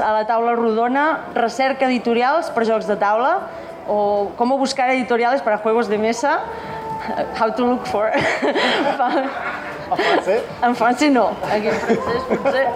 [0.00, 3.38] a la taula rodona recerca editorials per jocs de taula
[3.88, 6.40] o cómo buscar editoriales para juegos de mesa
[7.38, 8.10] how to look for
[9.90, 10.42] En francès?
[10.62, 12.66] En francès no, aquí en francès potser.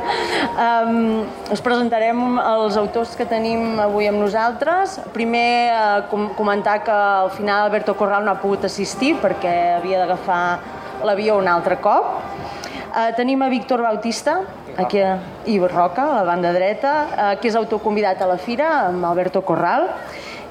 [0.59, 1.21] Um,
[1.55, 4.99] us presentarem els autors que tenim avui amb nosaltres.
[5.15, 10.03] Primer uh, com comentar que al final Alberto Corral no ha pogut assistir perquè havia
[10.03, 10.43] d'agafar
[11.07, 12.19] l'avió un altre cop.
[12.95, 14.41] Uh, tenim a Víctor Bautista,
[14.79, 15.19] aquí a
[15.51, 19.03] i Roca, a la banda dreta, uh, que és autor convidat a la fira amb
[19.09, 19.89] Alberto Corral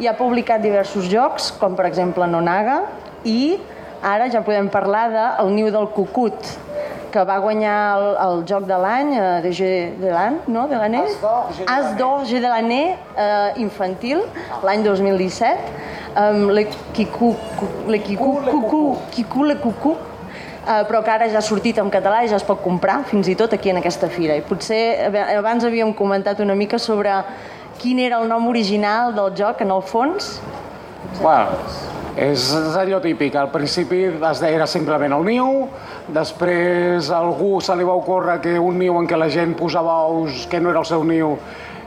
[0.03, 2.81] i ha publicat diversos jocs, com per exemple Nonaga,
[3.23, 3.55] i
[4.03, 6.35] Ara ja podem parlar de El niu del cucut,
[7.13, 9.69] que va guanyar el, el joc de l'any, eh, de G
[10.01, 10.65] de l'any, no?
[10.67, 11.13] De l'année?
[11.71, 14.25] As d'or G de l'année eh, infantil,
[14.65, 15.71] l'any 2017.
[16.13, 17.31] Um, le Kiku,
[17.89, 18.81] le Kiku, Cucu,
[19.15, 19.95] Kiku, le Cucu,
[20.63, 23.29] uh, però que ara ja ha sortit en català i ja es pot comprar, fins
[23.29, 24.35] i tot aquí en aquesta fira.
[24.35, 27.15] I potser abans havíem comentat una mica sobre
[27.79, 30.37] quin era el nom original del joc, en el fons.
[31.21, 31.57] Bueno,
[32.15, 35.67] és allò típic, al principi es deia era simplement el niu,
[36.13, 39.95] després a algú se li va ocórrer que un niu en què la gent posava
[40.13, 41.37] ous que no era el seu niu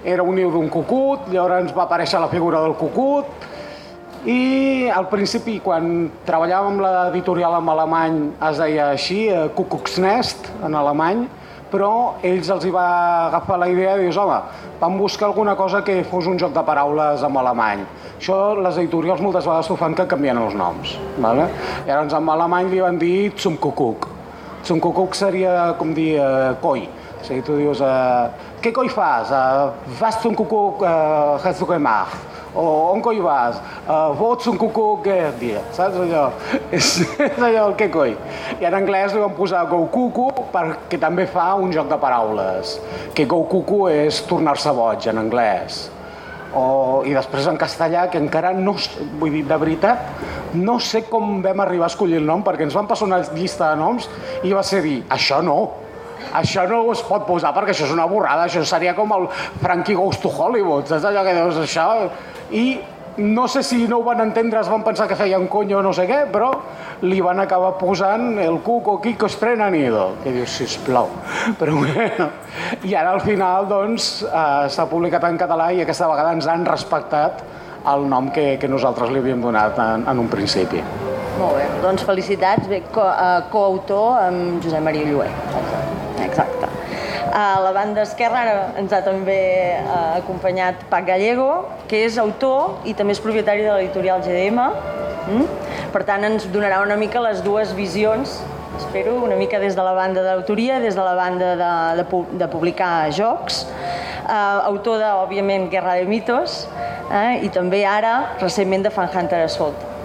[0.06, 3.46] era un niu d'un cucut, llavors va aparèixer la figura del cucut,
[4.26, 8.16] i al principi, quan treballàvem amb l'editorial en alemany,
[8.48, 11.28] es deia així, eh, Kuckucksnest, en alemany,
[11.70, 12.86] però ells els hi va
[13.28, 14.40] agafar la idea i dius, home,
[14.80, 17.86] vam buscar alguna cosa que fos un joc de paraules en alemany.
[18.18, 20.98] Això les editorials moltes vegades ho fan que canvien els noms.
[21.18, 21.48] Vale?
[21.84, 24.08] I llavors en alemany li van dir Zum Kuckuck.
[24.64, 26.88] Zum Kuckuck seria com dir eh, coi.
[27.20, 29.30] O sigui, tu dius, eh, què coi fas?
[29.30, 32.35] Eh, was zum Kuckuck eh, hast du gemacht?
[32.54, 33.58] O on coi vas?
[33.86, 35.64] Uh, vots un cucú què dia?
[35.76, 36.28] Saps allò?
[36.76, 38.14] És, és allò, què coi?
[38.60, 42.78] I en anglès li van posar go cucu perquè també fa un joc de paraules.
[43.16, 45.86] Que go cucu és tornar-se boig en anglès.
[46.56, 48.76] O, I després en castellà, que encara no...
[49.20, 50.06] Vull dir, de veritat,
[50.56, 53.72] no sé com vam arribar a escollir el nom, perquè ens van passar una llista
[53.72, 54.06] de noms
[54.46, 55.58] i va ser dir, això no,
[56.36, 59.28] això no es pot posar perquè això és una borrada, això seria com el
[59.62, 61.86] Frankie Goes to Hollywood, saps allò que dius, això
[62.50, 62.66] i
[63.16, 65.92] no sé si no ho van entendre, es van pensar que feien conyo o no
[65.96, 66.50] sé què, però
[67.02, 71.08] li van acabar posant el cuco Kiko estrena nido, que dius, sisplau.
[71.60, 72.28] Però bueno,
[72.84, 76.66] i ara al final doncs eh, s'ha publicat en català i aquesta vegada ens han
[76.68, 77.44] respectat
[77.86, 80.82] el nom que, que nosaltres li havíem donat en, en un principi.
[81.36, 85.30] Molt bé, doncs felicitats, bé, co, uh, coautor amb Josep Maria Lluer.
[86.24, 86.65] Exacte.
[87.36, 89.36] A la banda esquerra ara ens ha també
[89.76, 91.48] eh, acompanyat Pac Gallego,
[91.90, 94.62] que és autor i també és propietari de l'editorial GDM.
[95.26, 95.42] Mm?
[95.92, 98.38] Per tant, ens donarà una mica les dues visions,
[98.78, 101.68] espero, una mica des de la banda d'autoria, des de la banda de,
[102.00, 103.66] de, de publicar jocs,
[104.22, 106.62] eh, autor de, òbviament, Guerra de Mitos,
[107.10, 109.95] eh, i també ara, recentment, de Fan Hunter Assault.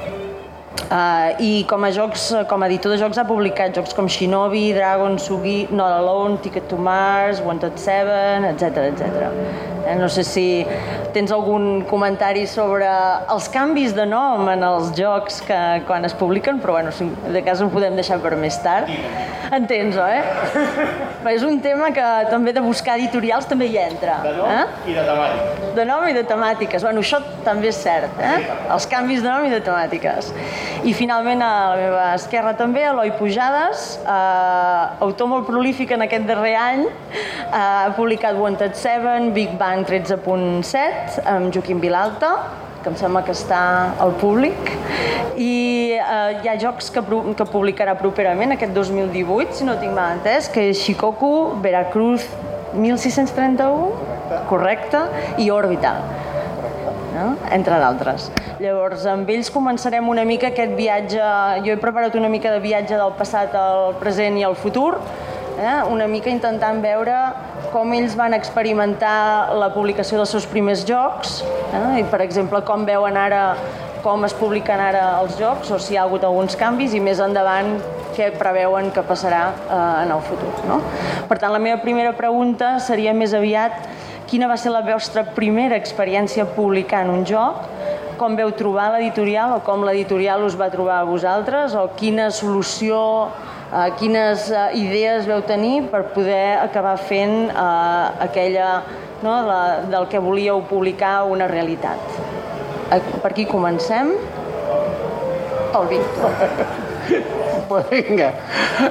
[0.92, 4.74] Uh, I com a jocs, com a editor de jocs ha publicat jocs com Shinobi,
[4.76, 9.32] Dragon, Sugi, Not Alone, Ticket to Mars, Wanted 7, etc etc.
[9.86, 10.46] Eh, no sé si
[11.14, 12.88] tens algun comentari sobre
[13.34, 17.44] els canvis de nom en els jocs que quan es publiquen, però bueno, si de
[17.46, 18.90] cas ho podem deixar per més tard.
[19.52, 20.22] Entens, eh?
[21.22, 24.16] Però és un tema que també de buscar editorials també hi entra.
[24.24, 24.62] De nom eh?
[24.90, 25.74] i de temàtiques.
[25.76, 26.86] De nom i de temàtiques.
[26.88, 28.38] Bueno, això també és cert, eh?
[28.72, 30.32] Els canvis de nom i de temàtiques.
[30.88, 36.26] I finalment a la meva esquerra també, Eloi Pujades, eh, autor molt prolífic en aquest
[36.32, 42.32] darrer any, eh, ha publicat Wanted 7, Big Bang 13.7, amb Joaquim Vilalta,
[42.82, 43.62] que em sembla que està
[44.02, 44.72] al públic,
[45.38, 47.04] i eh, hi ha jocs que,
[47.38, 52.28] que publicarà properament, aquest 2018, si no tinc mal entès, que és Shikoku, Veracruz
[52.74, 55.06] 1631, correcte,
[55.40, 56.04] i Orbital
[57.14, 57.36] no?
[57.52, 58.30] entre d'altres.
[58.62, 61.22] Llavors, amb ells començarem una mica aquest viatge,
[61.66, 64.96] jo he preparat una mica de viatge del passat al present i al futur,
[65.62, 65.78] eh?
[65.90, 67.16] una mica intentant veure
[67.72, 71.40] com ells van experimentar la publicació dels seus primers jocs,
[71.72, 72.02] eh?
[72.02, 73.46] i per exemple com veuen ara
[74.02, 77.22] com es publiquen ara els jocs o si hi ha hagut alguns canvis i més
[77.22, 77.76] endavant
[78.16, 80.52] què preveuen que passarà eh, en el futur.
[80.68, 80.82] No?
[81.30, 83.78] Per tant, la meva primera pregunta seria més aviat
[84.32, 87.68] quina va ser la vostra primera experiència publicant un joc,
[88.20, 93.00] com veu trobar l'editorial o com l'editorial us va trobar a vosaltres o quina solució,
[93.72, 98.70] eh, quines eh, idees veu tenir per poder acabar fent eh, aquella
[99.24, 102.00] no, la, del que volíeu publicar una realitat.
[102.92, 104.16] Eh, per aquí comencem.
[105.72, 106.32] El Víctor.
[107.70, 108.34] pues vinga,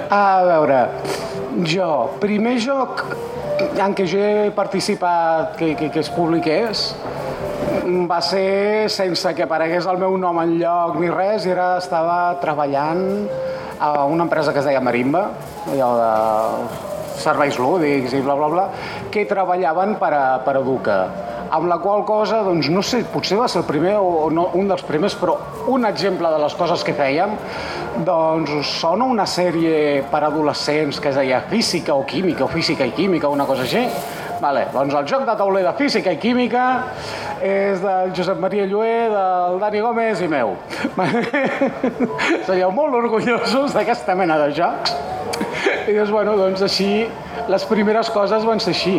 [0.09, 0.85] a veure,
[1.67, 3.03] Jo, primer joc
[3.61, 6.85] en què jo he participat, que, que, que es publiqués,
[8.09, 13.03] va ser sense que aparegués el meu nom en lloc ni res, era, estava treballant
[13.81, 15.25] a una empresa que es deia Marimba,
[15.73, 18.69] allò de serveis lúdics i bla, bla, bla,
[19.13, 21.01] que treballaven per a, per a Educa
[21.51, 24.69] amb la qual cosa, doncs, no sé, potser va ser el primer o no, un
[24.71, 25.35] dels primers, però
[25.75, 27.35] un exemple de les coses que fèiem,
[28.07, 32.95] doncs sona una sèrie per adolescents que es deia Física o Química, o Física i
[32.95, 33.83] Química, una cosa així?
[34.41, 36.63] Vale, doncs el joc de tauler de Física i Química
[37.45, 40.55] és del Josep Maria Llué, del Dani Gómez i meu.
[42.49, 44.97] Seríeu molt orgullosos d'aquesta mena de jocs.
[45.85, 47.05] I doncs, bueno, doncs així,
[47.53, 48.97] les primeres coses van ser així.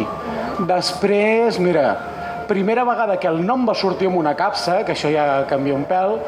[0.69, 1.87] Després, mira,
[2.51, 5.87] primera vegada que el nom va sortir amb una capsa, que això ja canvia un
[5.89, 6.19] pèl,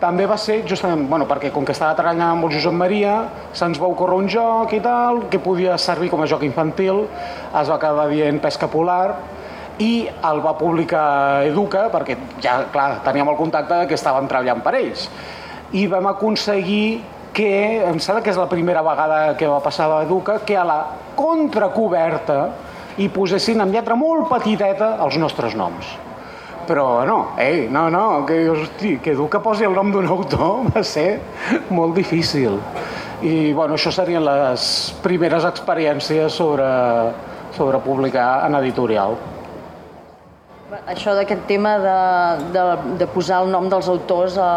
[0.00, 3.16] també va ser justament, bueno, perquè com que estava treballant amb el Josep Maria,
[3.52, 7.68] se'ns va ocórrer un joc i tal, que podia servir com a joc infantil, es
[7.68, 9.18] va acabar dient pesca polar,
[9.80, 14.74] i el va publicar Educa, perquè ja, clar, teníem el contacte que estàvem treballant per
[14.80, 15.06] ells.
[15.72, 17.00] I vam aconseguir
[17.36, 17.52] que,
[17.86, 20.80] em sembla que és la primera vegada que va passar a Educa, que a la
[21.16, 22.42] contracoberta
[23.00, 26.09] i posessin amb lletra molt petiteta els nostres noms.
[26.70, 30.68] Però no, ei, no, no, que, hosti, que dur que posi el nom d'un autor
[30.76, 31.18] va ser
[31.74, 32.60] molt difícil.
[33.26, 34.68] I bueno, això serien les
[35.02, 36.68] primeres experiències sobre,
[37.58, 39.18] sobre publicar en editorial.
[40.86, 41.96] Això d'aquest tema de,
[42.54, 42.64] de,
[43.02, 44.52] de posar el nom dels autors a,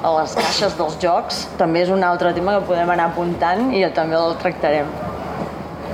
[0.00, 3.84] a les caixes dels jocs també és un altre tema que podem anar apuntant i
[3.92, 4.88] també el tractarem.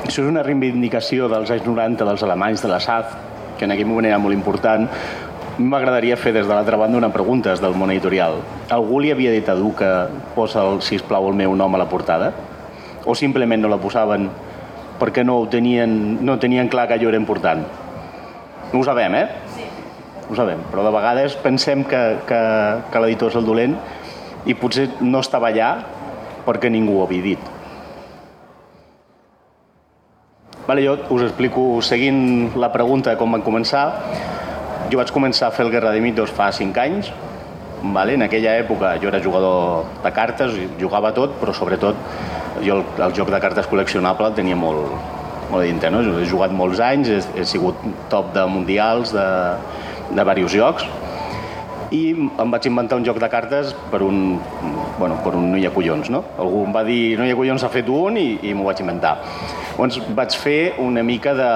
[0.04, 3.18] Això és una reivindicació dels anys 90 dels alemanys de la SAF,
[3.58, 4.86] que en aquell moment era molt important.
[5.54, 8.40] M'agradaria fer des de l'altra banda una pregunta del món editorial.
[8.74, 9.90] Algú li havia dit a Edu que
[10.34, 12.32] posa, el, si plau el meu nom a la portada?
[13.06, 14.26] O simplement no la posaven
[14.98, 17.62] perquè no ho tenien, no tenien clar que allò era important?
[18.72, 19.28] No ho sabem, eh?
[19.54, 19.68] Sí.
[20.26, 22.42] Ho sabem, però de vegades pensem que, que,
[22.90, 23.78] que l'editor és el dolent
[24.50, 25.74] i potser no estava allà
[26.48, 27.50] perquè ningú ho havia dit.
[30.66, 33.84] Vale, jo us explico, seguint la pregunta com van començar,
[34.94, 37.10] jo vaig començar a fer el Guerra de Mitos fa 5 anys,
[37.82, 38.14] vale?
[38.14, 41.98] en aquella època jo era jugador de cartes, jugava tot, però sobretot
[42.62, 44.94] jo el, el joc de cartes col·leccionable el tenia molt,
[45.50, 46.04] molt dintre, no?
[46.20, 47.82] he jugat molts anys, he, he sigut
[48.12, 49.26] top de mundials de,
[50.12, 50.86] de diversos jocs,
[51.94, 54.38] i em vaig inventar un joc de cartes per un,
[54.98, 56.24] bueno, per un no hi ha collons, no?
[56.42, 58.82] Algú em va dir no hi ha collons, ha fet un i, i m'ho vaig
[58.82, 59.14] inventar.
[59.76, 61.50] Llavors vaig fer una mica de...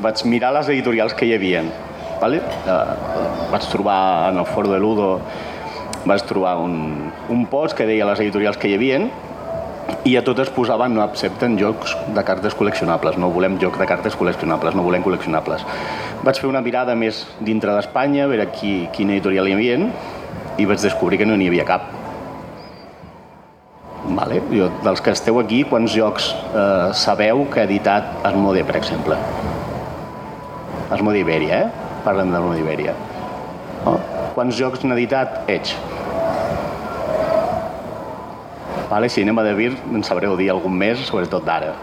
[0.00, 1.64] vaig mirar les editorials que hi havia.
[2.20, 2.42] Vale?
[2.68, 5.14] Uh, vaig trobar en el foro de Ludo
[6.04, 9.00] vaig trobar un, un post que deia les editorials que hi havia
[10.08, 14.16] i a totes posaven no accepten jocs de cartes col·leccionables, no volem joc de cartes
[14.16, 15.64] col·leccionables, no volem col·leccionables.
[16.24, 19.80] Vaig fer una mirada més dintre d'Espanya, veure qui, quina editorial hi havia
[20.60, 21.90] i vaig descobrir que no n'hi havia cap
[24.10, 24.40] Vale?
[24.50, 29.18] Jo, dels que esteu aquí, quants jocs eh, sabeu que ha editat Asmode, per exemple?
[30.90, 31.79] Asmode Iberia, eh?
[32.04, 32.94] Parlem d'Asmode Iberia.
[33.84, 33.98] Oh?
[34.34, 35.76] Quants jocs n'ha editat Edge?
[38.90, 41.74] Vale, si anem a Devir, en sabreu dir algun més, sobretot d'ara.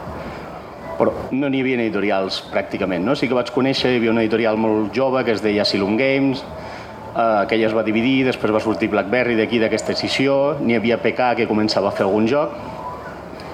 [0.97, 3.15] Però no n'hi havia editorials pràcticament, no?
[3.15, 6.41] Sí que vaig conèixer, hi havia una editorial molt jove que es deia Asylum Games,
[6.41, 11.35] eh, aquella es va dividir, després va sortir BlackBerry d'aquí d'aquesta decisió, n'hi havia PK
[11.39, 12.57] que començava a fer algun joc,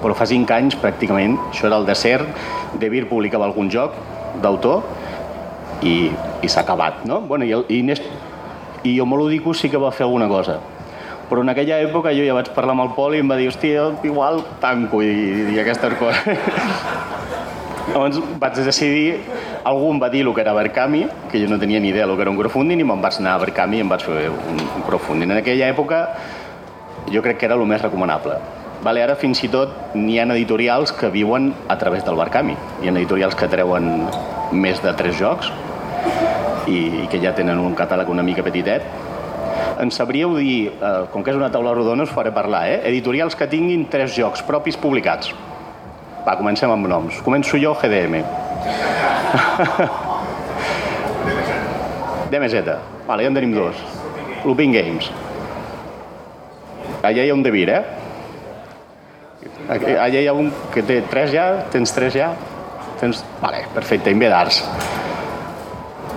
[0.01, 2.27] però fa cinc anys pràcticament això era el desert,
[2.79, 3.93] Devir publicava algun joc
[4.41, 4.81] d'autor
[5.83, 5.95] i,
[6.41, 7.21] i s'ha acabat, no?
[7.27, 8.01] Bueno, i, el, i, Inés,
[8.83, 10.59] i jo Molúdico sí que va fer alguna cosa,
[11.29, 13.49] però en aquella època jo ja vaig parlar amb el Pol i em va dir,
[13.51, 15.11] hòstia, igual tanco i,
[15.53, 16.27] i, aquestes coses.
[17.93, 19.17] Llavors vaig decidir,
[19.67, 22.15] algú em va dir el que era Berkami, que jo no tenia ni idea del
[22.15, 24.61] que era un crowdfunding, i me'n vaig anar a Berkami i em vaig fer un,
[24.63, 25.31] un crowdfunding.
[25.31, 26.05] En aquella època
[27.11, 28.39] jo crec que era el més recomanable.
[28.83, 32.55] Vale, ara fins i tot n'hi ha editorials que viuen a través del Barcami.
[32.83, 33.93] Hi ha editorials que treuen
[34.51, 35.51] més de tres jocs
[36.67, 38.85] i, i que ja tenen un catàleg una mica petitet.
[39.81, 42.81] Ens sabríeu dir, eh, com que és una taula rodona us faré parlar, eh?
[42.89, 45.33] editorials que tinguin tres jocs propis publicats.
[46.23, 47.21] Va, comencem amb noms.
[47.25, 48.23] Començo jo, GDM.
[52.31, 52.55] DMZ.
[53.07, 53.75] Vale, ja en tenim dos.
[54.45, 55.11] Looping Games.
[57.03, 57.83] Allà hi ha un de Vir, eh?
[59.67, 62.31] Allà hi ha un que té tres ja, tens tres ja.
[62.99, 63.25] Tens...
[63.41, 64.63] Vale, perfecte, Invedars.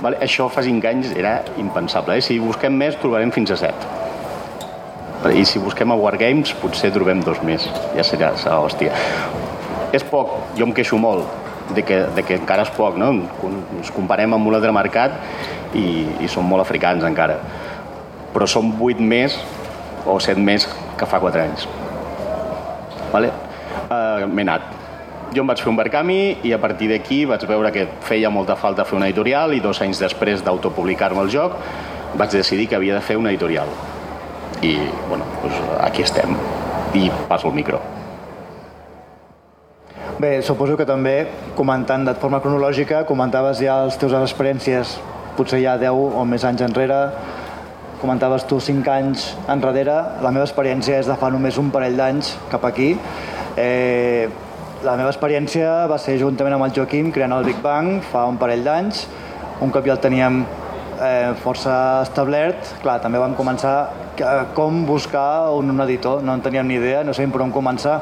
[0.03, 2.19] Vale, això fa cinc anys era impensable.
[2.19, 2.25] Eh?
[2.25, 3.87] Si busquem més, trobarem fins a set.
[5.27, 7.65] I si busquem a Wargames, potser trobem dos més.
[7.97, 8.93] Ja serà, serà hòstia.
[9.97, 11.25] és poc, jo em queixo molt
[11.75, 13.09] de que, de que encara és poc, no?
[13.79, 15.17] Ens comparem amb un altre mercat
[15.75, 17.39] i, i som molt africans encara.
[18.35, 19.39] Però som 8 més
[20.05, 21.67] o 7 més que fa 4 anys.
[23.13, 23.33] Vale?
[23.89, 24.76] Uh, M'he anat.
[25.35, 28.57] Jo em vaig fer un Barcami i a partir d'aquí vaig veure que feia molta
[28.57, 31.59] falta fer una editorial i dos anys després d'autopublicar-me el joc
[32.17, 33.69] vaig decidir que havia de fer una editorial.
[34.63, 34.79] I,
[35.09, 36.37] bueno, doncs aquí estem.
[36.95, 37.81] I passo el micro.
[40.19, 41.27] Bé, suposo que també,
[41.59, 44.95] comentant de forma cronològica, comentaves ja les teves experiències,
[45.37, 47.03] potser ja 10 o més anys enrere,
[48.01, 52.33] comentaves tu 5 anys enrere, la meva experiència és de fa només un parell d'anys
[52.49, 52.95] cap aquí.
[53.61, 54.31] Eh,
[54.87, 58.39] la meva experiència va ser juntament amb el Joaquim creant el Big Bang fa un
[58.39, 59.03] parell d'anys.
[59.65, 60.45] Un cop ja el teníem
[61.03, 63.75] eh, força establert, clar, també vam començar
[64.23, 67.55] a, com buscar un, un editor, no en teníem ni idea, no sabíem per on
[67.55, 67.97] començar.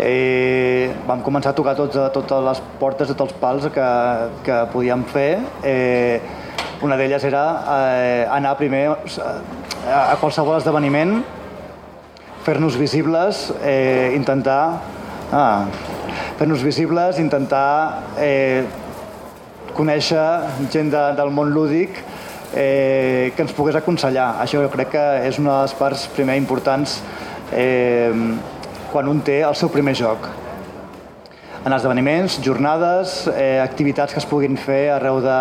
[0.00, 3.88] Eh, vam començar a tocar tots, totes les portes tots els pals que,
[4.46, 5.34] que podíem fer.
[5.66, 6.20] Eh,
[6.80, 7.44] una d'elles era
[7.76, 9.34] eh, anar primer a,
[10.00, 11.18] a qualsevol esdeveniment,
[12.46, 14.62] fer-nos visibles, eh, intentar...
[15.30, 15.66] Ah,
[16.40, 18.64] fer-nos visibles, intentar eh,
[19.76, 20.22] conèixer
[20.72, 21.98] gent de, del món lúdic
[22.56, 24.30] eh, que ens pogués aconsellar.
[24.40, 27.02] Això jo crec que és una de les parts primer importants
[27.52, 28.08] eh,
[28.88, 30.30] quan un té el seu primer joc.
[31.60, 35.40] En esdeveniments, jornades, eh, activitats que es puguin fer arreu de,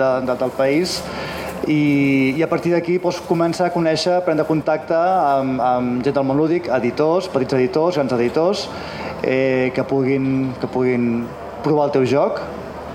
[0.00, 1.02] de, de, del país
[1.68, 6.24] i, i a partir d'aquí doncs, comença a conèixer, prendre contacte amb, amb gent del
[6.24, 8.64] món lúdic, editors, petits editors, grans editors,
[9.28, 11.26] eh, que, puguin, que puguin
[11.62, 12.40] provar el teu joc,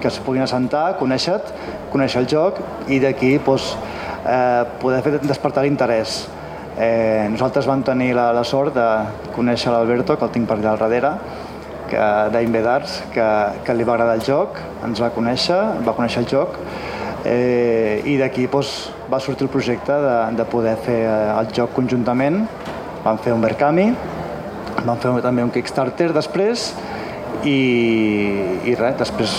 [0.02, 1.54] que es puguin assentar, conèixer-te,
[1.94, 2.58] conèixer el joc
[2.92, 3.76] i d'aquí doncs,
[4.26, 6.24] eh, poder fer despertar l'interès.
[6.74, 8.88] Eh, nosaltres vam tenir la, la sort de
[9.36, 11.14] conèixer l'Alberto, que el tinc per allà al darrere,
[11.92, 13.30] que, d'Invedars, que,
[13.64, 16.58] que li va agradar el joc, ens va conèixer, va conèixer el joc,
[17.30, 18.74] eh, i d'aquí doncs,
[19.12, 22.42] va sortir el projecte de, de poder fer eh, el joc conjuntament.
[23.04, 23.90] Vam fer un Berkami,
[24.84, 26.72] vam fer també un Kickstarter després,
[27.44, 27.60] i,
[28.70, 29.38] i res, després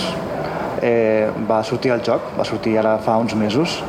[0.83, 3.79] eh, va sortir el joc, va sortir ara fa uns mesos,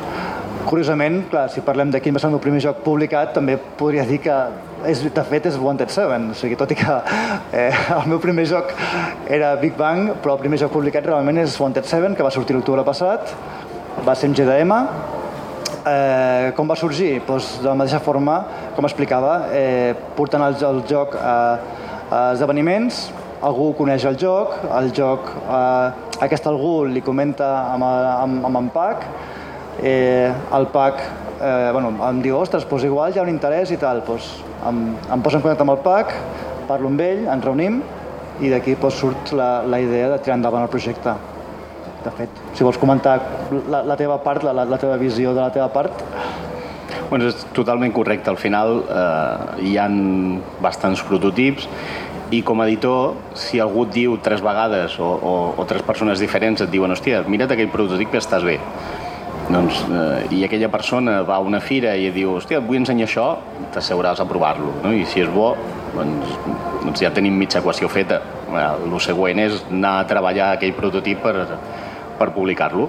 [0.67, 4.03] Curiosament, clar, si parlem de quin va ser el meu primer joc publicat, també podria
[4.09, 4.35] dir que
[4.91, 6.97] és, de fet és Wanted 7, o sigui, tot i que
[7.55, 7.71] eh,
[8.01, 8.73] el meu primer joc
[9.31, 12.59] era Big Bang, però el primer joc publicat realment és Wanted 7, que va sortir
[12.59, 13.31] l'octubre passat,
[14.09, 14.81] va ser en GDM.
[15.87, 17.21] Eh, com va sorgir?
[17.27, 18.41] Pues, de la mateixa forma,
[18.75, 21.35] com explicava, eh, portant el, el joc a,
[22.11, 23.05] a esdeveniments,
[23.47, 28.73] algú coneix el joc, el joc, eh, aquest algú li comenta amb, amb, amb en
[28.75, 29.07] Pac,
[29.79, 33.79] eh, el PAC eh, bueno, em diu, ostres, doncs igual hi ha un interès i
[33.79, 34.33] tal, doncs
[34.67, 36.19] em, em poso en contacte amb el PAC,
[36.67, 37.79] parlo amb ell, ens reunim
[38.43, 41.15] i d'aquí doncs, surt la, la idea de tirar endavant el projecte.
[42.07, 43.17] De fet, si vols comentar
[43.67, 46.05] la, la teva part, la, la teva visió de la teva part.
[47.11, 48.31] Bueno, és totalment correcte.
[48.31, 49.97] Al final eh, hi han
[50.63, 51.67] bastants prototips
[52.35, 56.23] i com a editor, si algú et diu tres vegades o, o, o tres persones
[56.23, 58.57] diferents et diuen hòstia, mira't aquell prototip que estàs bé
[59.49, 63.07] doncs, eh, i aquella persona va a una fira i diu, hòstia, et vull ensenyar
[63.07, 63.27] això,
[63.75, 64.93] t'asseguraràs a provar-lo, no?
[64.93, 65.53] i si és bo,
[65.95, 66.33] doncs,
[66.83, 68.21] doncs ja tenim mitja equació feta.
[68.57, 71.47] El següent és anar a treballar aquell prototip per,
[72.19, 72.89] per publicar-lo.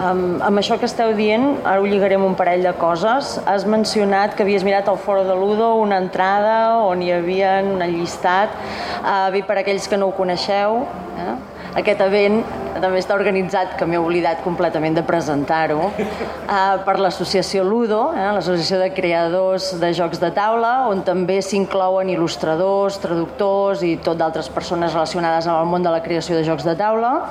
[0.00, 3.34] Um, amb això que esteu dient, ara ho lligarem un parell de coses.
[3.44, 6.54] Has mencionat que havies mirat al foro de Ludo una entrada
[6.86, 8.54] on hi havia un llistat.
[9.02, 10.86] Uh, bé, per aquells que no ho coneixeu,
[11.20, 11.34] eh?
[11.82, 12.40] aquest event
[12.78, 18.78] també està organitzat, que m'he oblidat completament de presentar-ho, eh, per l'associació Ludo, eh, l'associació
[18.78, 24.94] de creadors de jocs de taula, on també s'inclouen il·lustradors, traductors i tot d'altres persones
[24.94, 27.26] relacionades amb el món de la creació de jocs de taula.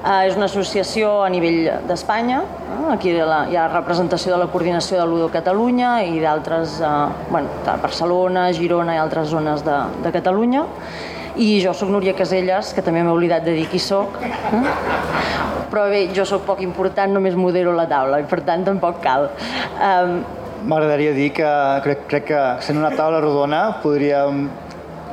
[0.00, 4.46] Eh, és una associació a nivell d'Espanya, eh, aquí la, hi ha representació de la
[4.48, 6.90] coordinació de Ludo Catalunya i d'altres, eh,
[7.28, 10.64] bueno, de Barcelona, Girona i altres zones de, de Catalunya
[11.40, 14.18] i jo sóc Núria Caselles, que també m'he oblidat de dir qui sóc.
[14.20, 14.62] Eh?
[15.70, 19.30] Però bé, jo sóc poc important, només modero la taula i per tant tampoc cal.
[19.80, 20.18] Um,
[20.68, 21.50] M'agradaria dir que
[21.86, 24.48] crec, crec que sent una taula rodona podríem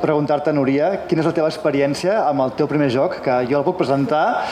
[0.02, 3.64] preguntar-te, Núria, quina és la teva experiència amb el teu primer joc, que jo el
[3.66, 4.44] puc presentar.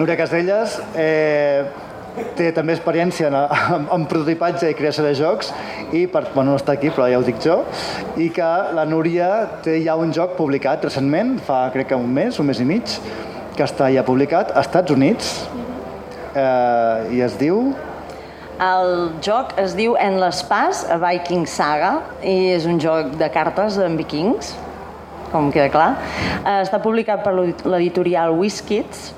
[0.00, 1.64] Núria Caselles, eh,
[2.38, 3.36] té també experiència en,
[3.76, 5.52] en, en prototipatge i creació de jocs
[5.92, 7.60] i, per, bueno, no està aquí, però ja ho dic jo,
[8.20, 9.30] i que la Núria
[9.64, 12.96] té ja un joc publicat recentment, fa crec que un mes, un mes i mig,
[13.56, 15.32] que està ja publicat als Estats Units
[16.34, 17.70] eh, i es diu...
[18.60, 23.78] El joc es diu Endless Pass, a Viking Saga, i és un joc de cartes
[23.80, 24.52] en vikings,
[25.30, 25.94] com queda clar.
[26.42, 29.14] Eh, està publicat per l'editorial WizKids,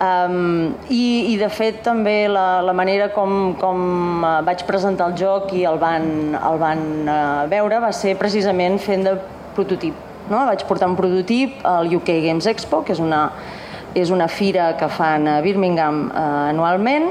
[0.00, 5.16] Um, i, I, de fet, també la, la manera com, com uh, vaig presentar el
[5.20, 6.06] joc i el van,
[6.38, 7.16] el van uh,
[7.50, 9.12] veure va ser precisament fent de
[9.52, 9.98] prototip.
[10.30, 10.46] No?
[10.48, 13.26] Vaig portar un prototip al UK Games Expo, que és una,
[13.92, 17.10] és una fira que fan a Birmingham uh, anualment,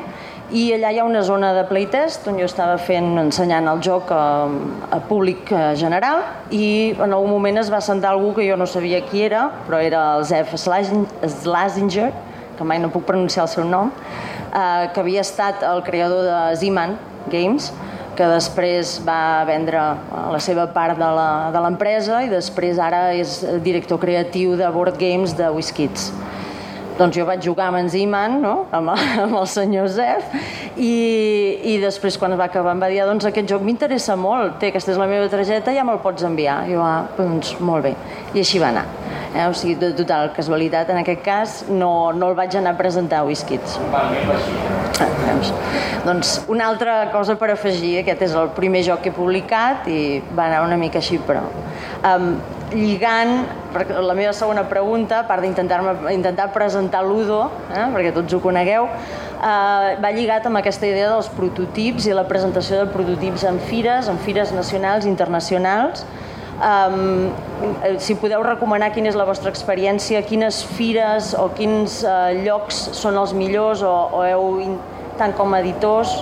[0.49, 4.09] i allà hi ha una zona de playtest on jo estava fent, ensenyant el joc
[4.09, 4.23] a,
[4.89, 9.03] a públic general i en algun moment es va sentar algú que jo no sabia
[9.05, 12.09] qui era, però era el Zef Slasinger,
[12.59, 13.93] que mai no puc pronunciar el seu nom,
[14.51, 16.97] eh, que havia estat el creador de Z-Man
[17.31, 17.71] Games,
[18.19, 24.01] que després va vendre eh, la seva part de l'empresa i després ara és director
[24.01, 26.11] creatiu de board games de WizKids.
[26.99, 28.53] Doncs jo vaig jugar amb en Ziman, no?
[28.75, 28.91] amb,
[29.23, 30.33] amb el senyor Zef,
[30.75, 30.93] i,
[31.71, 34.91] i després quan va acabar em va dir doncs aquest joc m'interessa molt, té, aquesta
[34.91, 36.65] és la meva targeta, ja me'l pots enviar.
[36.67, 37.95] I jo, ah, doncs molt bé.
[38.35, 38.85] I així va anar.
[39.29, 39.45] Eh?
[39.45, 43.23] O sigui, de total casualitat, en aquest cas, no, no el vaig anar a presentar
[43.23, 43.79] a WizKids.
[43.93, 44.07] Ah,
[44.99, 45.51] veus?
[46.05, 49.99] Doncs una altra cosa per afegir, aquest és el primer joc que he publicat i
[50.35, 51.45] va anar una mica així, però...
[52.03, 52.33] Um,
[52.73, 55.81] lligant, perquè la meva segona pregunta, a part d'intentar
[56.13, 61.29] intentar presentar l'Udo, eh, perquè tots ho conegueu, eh, va lligat amb aquesta idea dels
[61.35, 66.05] prototips i la presentació de prototips en fires, en fires nacionals i internacionals.
[66.59, 67.29] Um,
[68.03, 73.15] si podeu recomanar quina és la vostra experiència, quines fires o quins uh, llocs són
[73.15, 74.49] els millors o, o heu,
[75.21, 76.17] tant com editors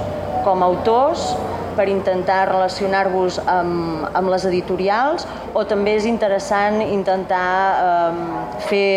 [0.45, 1.31] com autors,
[1.77, 8.25] per intentar relacionar-vos amb, amb les editorials o també és interessant intentar eh,
[8.67, 8.89] fer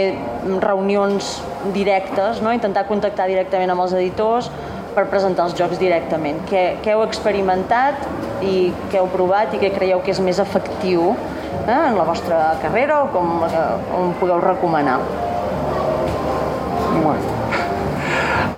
[0.64, 1.36] reunions
[1.76, 2.54] directes, no?
[2.56, 4.50] intentar contactar directament amb els editors
[4.94, 6.40] per presentar els jocs directament.
[6.50, 8.08] Què, què heu experimentat
[8.42, 12.56] i què heu provat i què creieu que és més efectiu eh, en la vostra
[12.64, 14.98] carrera o com, eh, com podeu recomanar?
[17.00, 17.39] Bueno.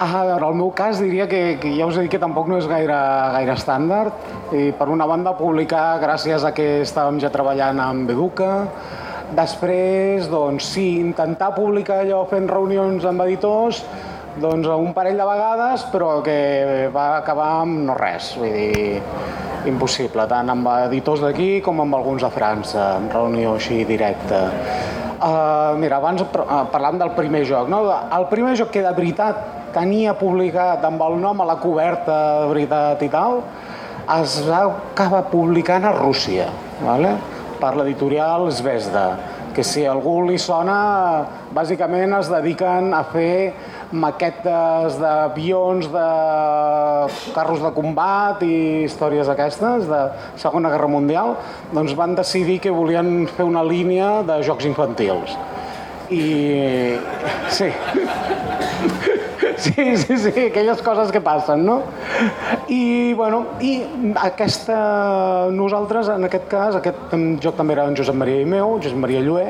[0.02, 2.48] Ah, a veure, el meu cas diria que, que ja us he dit que tampoc
[2.50, 2.96] no és gaire,
[3.36, 4.24] gaire estàndard.
[4.50, 8.48] I per una banda, publicar gràcies a que estàvem ja treballant amb Educa.
[9.38, 13.84] Després, doncs sí, intentar publicar allò fent reunions amb editors,
[14.42, 16.36] doncs un parell de vegades, però que
[16.90, 18.34] va acabar amb no res.
[18.42, 18.98] Vull dir,
[19.70, 24.48] impossible, tant amb editors d'aquí com amb alguns de França, en reunió així directa.
[25.22, 27.70] Uh, mira, abans uh, parlàvem del primer joc.
[27.70, 27.84] No?
[27.86, 32.48] El primer joc que de veritat tenia publicat amb el nom a la coberta de
[32.52, 33.40] veritat i tal,
[34.18, 36.48] es va acabar publicant a Rússia,
[36.82, 37.16] vale?
[37.62, 39.06] per l'editorial Zvezda,
[39.54, 40.74] que si algú li sona,
[41.54, 43.52] bàsicament es dediquen a fer
[43.92, 46.06] maquetes d'avions, de
[47.36, 50.02] carros de combat i històries aquestes de
[50.40, 51.36] Segona Guerra Mundial,
[51.70, 55.36] doncs van decidir que volien fer una línia de jocs infantils.
[56.10, 56.24] I...
[57.52, 57.70] sí.
[59.62, 61.82] Sí, sí, sí, aquelles coses que passen, no?
[62.66, 63.76] I, bueno, i
[64.18, 64.78] aquesta...
[65.54, 69.22] Nosaltres, en aquest cas, aquest joc també era en Josep Maria i meu, Josep Maria
[69.22, 69.44] Llué,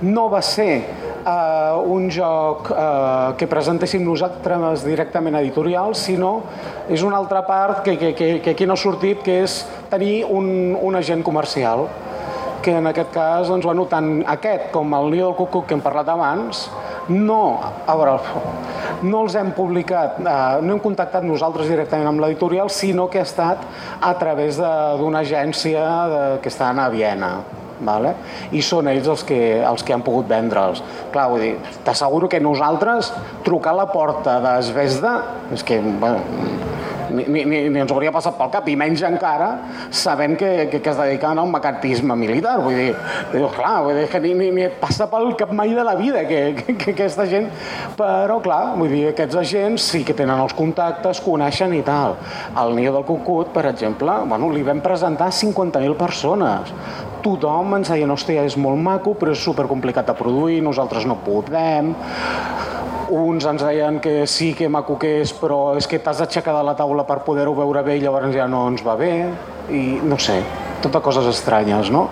[0.00, 6.38] no va ser uh, un joc uh, que presentéssim nosaltres directament editorial, sinó
[6.88, 9.60] és una altra part que, que, que, que aquí no ha sortit, que és
[9.92, 11.84] tenir un, un agent comercial
[12.62, 15.84] que en aquest cas, doncs, bueno, tant aquest com el Nido del Cucuc que hem
[15.84, 16.66] parlat abans,
[17.10, 18.42] no, a veure,
[19.02, 23.26] no els hem publicat, eh, no hem contactat nosaltres directament amb l'editorial, sinó que ha
[23.26, 23.64] estat
[24.00, 27.38] a través d'una agència de, que està a Viena.
[27.80, 28.10] Vale?
[28.52, 30.82] i són ells els que, els que han pogut vendre'ls.
[31.14, 33.08] Clar, vull dir, t'asseguro que nosaltres
[33.46, 35.14] trucar a la porta d'Esvesda,
[35.56, 36.20] és que, bueno,
[37.10, 39.50] ni, ni, ni ens hauria passat pel cap, i menys encara
[39.90, 42.58] sabent que, que, que es dediquen a un macartisme militar.
[42.64, 42.94] Vull dir,
[43.32, 45.96] diu, clar, vull dir que ni, ni, ni et passa pel cap mai de la
[45.98, 47.50] vida que, que, que aquesta gent...
[47.98, 52.16] Però, clar, vull dir, aquests agents sí que tenen els contactes, coneixen i tal.
[52.60, 56.74] El Niu del Cucut, per exemple, bueno, li vam presentar 50.000 persones
[57.20, 61.92] tothom ens deia, hòstia, és molt maco, però és supercomplicat de produir, nosaltres no podem
[63.10, 66.62] uns ens deien que sí, que maco que és, però és que t'has d'aixecar de
[66.66, 69.12] la taula per poder-ho veure bé i llavors ja no ens va bé,
[69.70, 70.40] i no sé,
[70.82, 72.06] tota coses estranyes, no?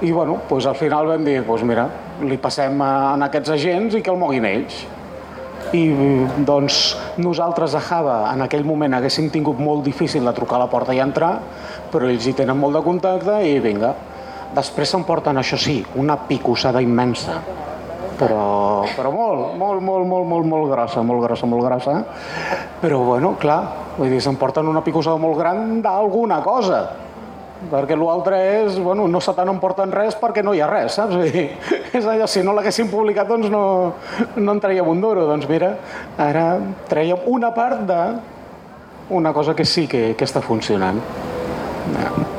[0.00, 1.86] I bueno, doncs al final vam dir, doncs mira,
[2.24, 4.80] li passem a, a aquests agents i que el moguin ells.
[5.76, 5.84] I
[6.48, 10.70] doncs nosaltres a Java en aquell moment haguéssim tingut molt difícil de trucar a la
[10.72, 11.34] porta i entrar,
[11.92, 13.92] però ells hi tenen molt de contacte i vinga.
[14.56, 17.38] Després s'emporten, això sí, una picossada immensa
[18.20, 18.44] però,
[18.94, 22.00] però molt, molt, molt, molt, molt, molt grossa, molt grossa, molt grossa.
[22.80, 23.60] Però, bueno, clar,
[24.00, 26.80] Vull dir, s'emporten una picossada molt gran d'alguna cosa
[27.68, 31.12] perquè l'altre és, bueno, no se te n'emporten res perquè no hi ha res, saps?
[31.12, 31.44] Vull dir,
[31.98, 33.62] és allò, si no l'haguessin publicat, doncs no,
[34.40, 35.28] no en traiem un duro.
[35.28, 35.74] Doncs mira,
[36.16, 36.46] ara
[36.88, 38.02] traiem una part de
[39.20, 41.04] una cosa que sí que, que està funcionant.
[42.00, 42.29] Ja.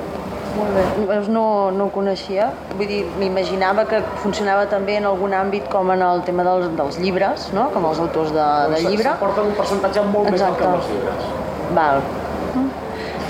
[0.71, 2.51] Veus, no, no ho coneixia.
[2.77, 6.99] Vull dir, m'imaginava que funcionava també en algun àmbit com en el tema dels, dels
[7.01, 7.69] llibres, no?
[7.75, 9.09] com els autors de, de llibre.
[9.09, 10.37] S'emporten un percentatge molt Exacte.
[10.37, 11.33] més alt que els llibres.
[11.77, 12.03] Val.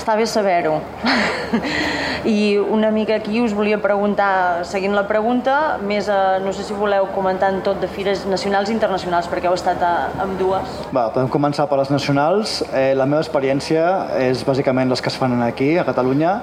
[0.02, 0.80] Està bé saber-ho.
[2.26, 6.76] I una mica aquí us volia preguntar, seguint la pregunta, més a, no sé si
[6.78, 10.76] voleu comentar en tot de fires nacionals i internacionals, perquè heu estat a, amb dues.
[10.94, 12.60] Va, podem començar per les nacionals.
[12.70, 13.88] Eh, la meva experiència
[14.22, 16.38] és bàsicament les que es fan aquí, a Catalunya.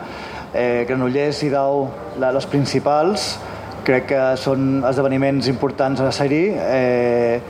[0.55, 1.87] Eh, Granollers i Dau,
[2.21, 3.35] la, les principals,
[3.85, 6.45] crec que són esdeveniments importants a ser-hi.
[6.57, 7.41] Eh,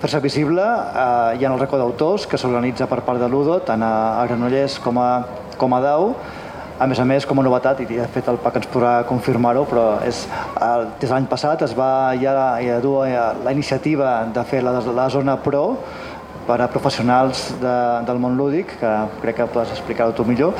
[0.00, 3.82] fer-se visible, eh, hi ha el racó d'autors que s'organitza per part de l'UDO, tant
[3.82, 5.10] a, a Granollers com a,
[5.58, 6.14] com a Dau.
[6.80, 9.66] A més a més, com a novetat, i de fet el PAC ens podrà confirmar-ho,
[9.68, 10.22] però és,
[10.54, 10.70] eh,
[11.02, 14.78] des de l'any passat es va ja, ja dur eh, la iniciativa de fer la,
[14.80, 15.64] la zona pro
[16.46, 20.56] per a professionals de, del món lúdic, que crec que pots explicar-ho tu millor,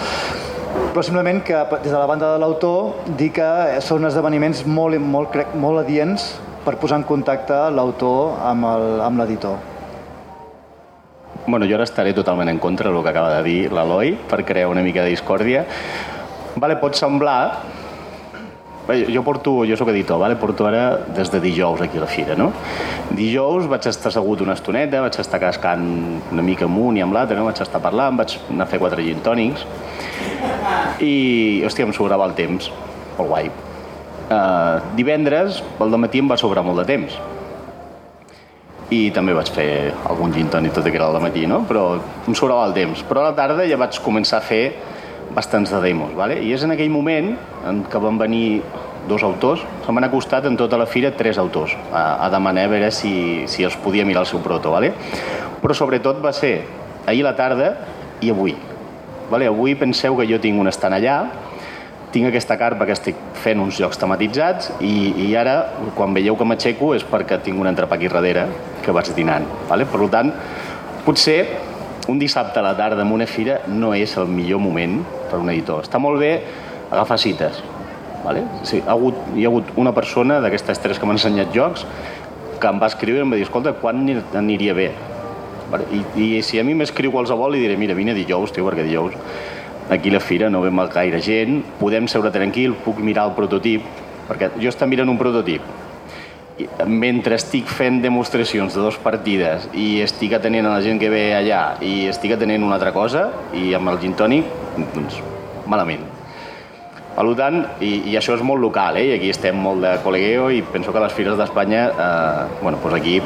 [0.91, 3.49] però simplement que des de la banda de l'autor dir que
[3.85, 6.33] són esdeveniments molt, molt, crec, molt adients
[6.65, 9.57] per posar en contacte l'autor amb l'editor.
[11.47, 14.69] Bueno, jo ara estaré totalment en contra del que acaba de dir l'Eloi per crear
[14.69, 15.65] una mica de discòrdia.
[16.57, 17.63] Vale, pot semblar...
[18.89, 20.35] Bé, Jo porto, jo sóc editor, vale?
[20.41, 22.49] porto ara des de dijous aquí a la fira, no?
[23.15, 25.85] Dijous vaig estar assegut una estoneta, vaig estar cascant
[26.33, 27.45] una mica amunt i amb l'altre, no?
[27.47, 29.67] vaig estar parlant, vaig anar a fer quatre gin tònics
[31.01, 32.71] i, hòstia, em sobrava el temps,
[33.19, 33.51] molt guai.
[34.31, 37.19] Uh, divendres, al matí em va sobrar molt de temps
[38.91, 41.63] i també vaig fer algun gin tònic tot i que era al matí, no?
[41.69, 41.85] però
[42.27, 43.05] em sobrava el temps.
[43.07, 44.65] Però a la tarda ja vaig començar a fer
[45.35, 46.41] bastants de demos, vale?
[46.43, 47.37] i és en aquell moment
[47.71, 48.63] en què van venir
[49.09, 52.73] dos autors, se m'han acostat en tota la fira tres autors a, a demanar a
[52.73, 54.93] veure si, si els podia mirar el seu proto, vale?
[55.63, 56.55] però sobretot va ser
[57.07, 57.73] ahir la tarda
[58.21, 58.57] i avui.
[59.31, 59.47] Vale?
[59.47, 61.21] Avui penseu que jo tinc un estant allà,
[62.11, 65.61] tinc aquesta carpa que estic fent uns jocs tematitzats i, i ara,
[65.95, 68.49] quan veieu que m'aixeco, és perquè tinc un entrepà aquí darrere
[68.83, 69.47] que vaig dinant.
[69.69, 69.87] Vale?
[69.87, 70.33] Per tant,
[71.07, 71.45] potser
[72.11, 74.99] un dissabte a la tarda en una fira no és el millor moment
[75.31, 75.85] per un editor.
[75.87, 76.33] Està molt bé
[76.91, 77.63] agafar cites.
[78.25, 78.43] Vale?
[78.67, 81.87] Sí, ha hagut, hi ha hagut una persona d'aquestes tres que m'han ensenyat jocs
[82.61, 84.91] que em va escriure i em va dir, escolta, quan ani- aniria bé?
[85.93, 89.15] I, I si a mi m'escriu qualsevol li diré, mira, vine dijous, tio, perquè dijous
[89.91, 93.83] aquí a la fira no ve gaire gent, podem seure tranquil, puc mirar el prototip,
[94.29, 95.63] perquè jo estic mirant un prototip
[96.61, 101.11] i mentre estic fent demostracions de dues partides i estic atenent a la gent que
[101.13, 104.49] ve allà i estic atenent una altra cosa i amb el gin tònic,
[104.95, 105.21] doncs
[105.71, 106.05] malament.
[107.15, 109.09] Per tant, i, i això és molt local, eh?
[109.11, 112.97] i aquí estem molt de col·legueo i penso que les fires d'Espanya, eh, bueno, doncs
[112.97, 113.19] aquí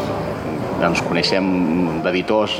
[0.82, 1.46] ens coneixem
[2.04, 2.58] d'editors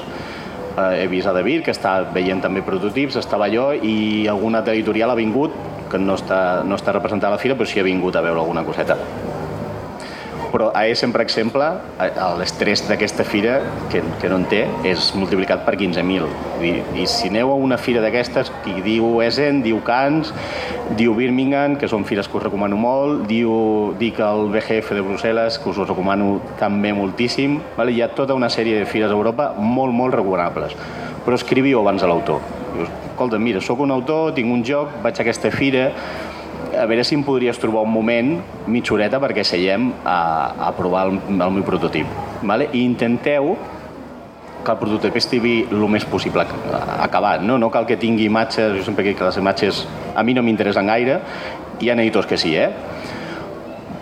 [0.79, 4.75] eh, he vist a David, que està veient també prototips, estava jo i algun altre
[4.77, 5.55] editorial ha vingut,
[5.91, 8.43] que no està, no està representat a la fira, però sí ha vingut a veure
[8.43, 8.99] alguna coseta.
[10.55, 11.67] Però a ESM, per exemple,
[12.39, 13.57] l'estrès d'aquesta fira,
[13.91, 16.29] que, que no en té, és multiplicat per 15.000.
[16.63, 16.71] I,
[17.03, 20.31] I si aneu a una fira d'aquestes, qui diu Essen, diu Cannes,
[20.95, 23.51] diu Birmingham, que són fires que us recomano molt, diu,
[23.99, 27.59] dic el BGF de Brussel·les, que us ho recomano també moltíssim.
[27.75, 27.91] Vale?
[27.91, 30.79] Hi ha tota una sèrie de fires a Europa molt, molt recomanables.
[31.27, 32.47] Però escriviu abans a l'autor.
[32.85, 35.89] Escolta, mira, sóc un autor, tinc un joc, vaig a aquesta fira,
[36.79, 38.35] a veure si em podries trobar un moment,
[38.71, 40.19] mitja horeta, perquè seiem a,
[40.69, 42.07] a provar el, el meu prototip.
[42.43, 42.69] Vale?
[42.73, 43.55] I intenteu
[44.65, 46.55] que el prototip estigui el més possible ac-
[47.05, 47.59] acabat, no?
[47.61, 49.83] No cal que tingui imatges, jo sempre dic que les imatges
[50.17, 51.19] a mi no m'interessen gaire,
[51.81, 52.71] hi ha editors que sí, eh?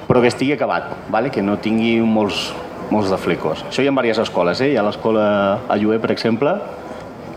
[0.07, 1.31] Però que estigui acabat, vale?
[1.31, 2.53] que no tingui molts,
[2.93, 3.65] molts de flecos.
[3.71, 4.73] Això hi ha diverses escoles, eh?
[4.75, 5.25] Hi ha l'escola
[5.69, 6.53] a Lluer, per exemple,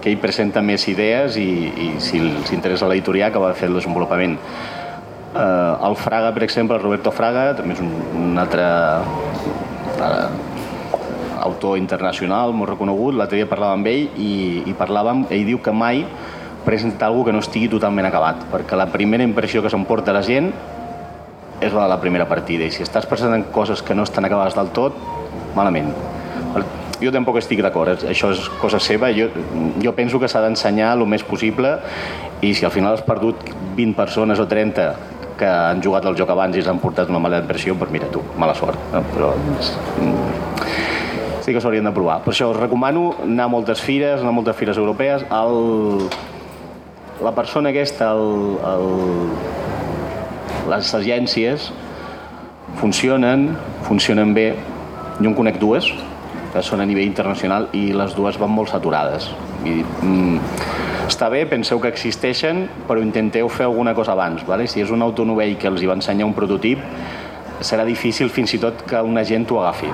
[0.02, 3.78] que ell presenta més idees i, i si els interessa l'editorial que va fer el
[3.80, 4.36] desenvolupament.
[5.36, 8.64] Uh, el Fraga, per exemple, el Roberto Fraga, també és un, un altre
[10.00, 10.30] uh,
[11.44, 15.74] autor internacional molt reconegut, l'altre dia parlava amb ell i, i parlàvem, ell diu que
[15.76, 16.06] mai
[16.64, 20.54] presenta alguna que no estigui totalment acabat, perquè la primera impressió que s'emporta la gent
[21.60, 24.56] és la de la primera partida, i si estàs presentant coses que no estan acabades
[24.56, 24.96] del tot,
[25.56, 25.92] malament.
[27.04, 29.28] Jo tampoc estic d'acord, això és cosa seva, jo,
[29.84, 31.76] jo penso que s'ha d'ensenyar el més possible
[32.40, 33.44] i si al final has perdut
[33.76, 34.88] 20 persones o 30
[35.40, 38.24] que han jugat el joc abans i s'han portat una mala impressió, doncs mira tu,
[38.40, 38.80] mala sort.
[38.94, 39.04] No?
[39.14, 39.34] Però,
[41.46, 42.22] sí que s'haurien de provar.
[42.26, 45.26] Per això us recomano anar a moltes fires, anar a moltes fires europees.
[45.30, 46.08] El,
[47.24, 48.88] la persona aquesta, el, el,
[50.72, 51.70] les agències
[52.82, 53.52] funcionen,
[53.86, 54.50] funcionen bé.
[55.20, 55.86] Jo en conec dues,
[56.52, 59.30] que són a nivell internacional, i les dues van molt saturades.
[59.64, 60.40] I, mm,
[61.06, 64.44] està bé, penseu que existeixen, però intenteu fer alguna cosa abans.
[64.48, 64.68] Vale?
[64.68, 66.82] Si és un autonovell que els hi va ensenyar un prototip,
[67.62, 69.92] serà difícil fins i tot que una gent ho agafi.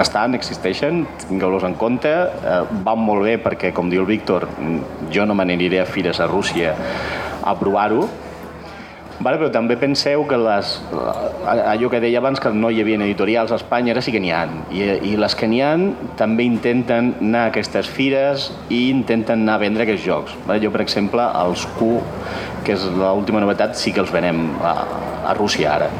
[0.00, 4.48] Estan, existeixen, tingueu-los en compte, eh, van molt bé perquè, com diu el Víctor,
[5.14, 6.74] jo no me n'aniré a fires a Rússia
[7.42, 8.08] a provar-ho,
[9.22, 10.70] Vale, però també penseu que les,
[11.46, 14.32] allò que deia abans, que no hi havia editorials a Espanya, ara sí que n'hi
[14.34, 14.40] ha.
[14.74, 15.70] I, I les que n'hi ha
[16.18, 20.34] també intenten anar a aquestes fires i intenten anar a vendre aquests jocs.
[20.48, 20.58] Vale?
[20.64, 21.92] Jo, per exemple, els Q,
[22.66, 24.74] que és l'última novetat, sí que els venem a,
[25.30, 25.92] a Rússia ara.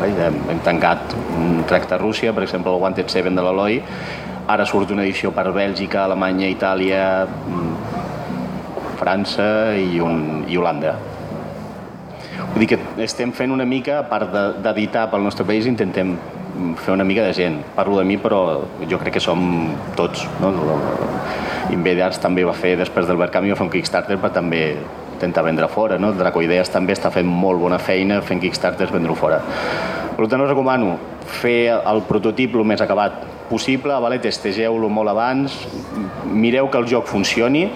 [0.00, 0.10] Vale?
[0.26, 3.78] Hem, hem tancat un tracte a Rússia, per exemple, el Wanted Seven de l'Eloi,
[4.50, 7.96] ara surt una edició per Bèlgica, Alemanya, Itàlia, mm,
[8.98, 10.98] França i, un, i Holanda
[12.50, 14.32] Vull dir que estem fent una mica, a part
[14.62, 16.16] d'editar pel nostre país, intentem
[16.82, 17.60] fer una mica de gent.
[17.76, 18.40] Parlo de mi, però
[18.88, 19.40] jo crec que som
[19.96, 20.26] tots.
[20.42, 20.52] No?
[21.70, 24.64] Invade també va fer, després del Verkami, va fer un Kickstarter per també
[25.14, 25.98] intentar vendre fora.
[25.98, 26.12] No?
[26.16, 29.40] Dracoideas també està fent molt bona feina fent Kickstarters, vendre-ho fora.
[30.16, 30.96] Per tant, us recomano
[31.40, 34.18] fer el prototip el més acabat possible, vale?
[34.22, 35.54] testegeu-lo molt abans,
[36.26, 37.68] mireu que el joc funcioni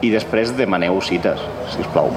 [0.00, 2.12] i després demaneu cites, si us plau.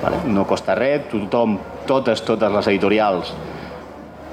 [0.00, 0.22] Vale?
[0.32, 1.58] No costa res, tothom,
[1.88, 3.34] totes, totes les editorials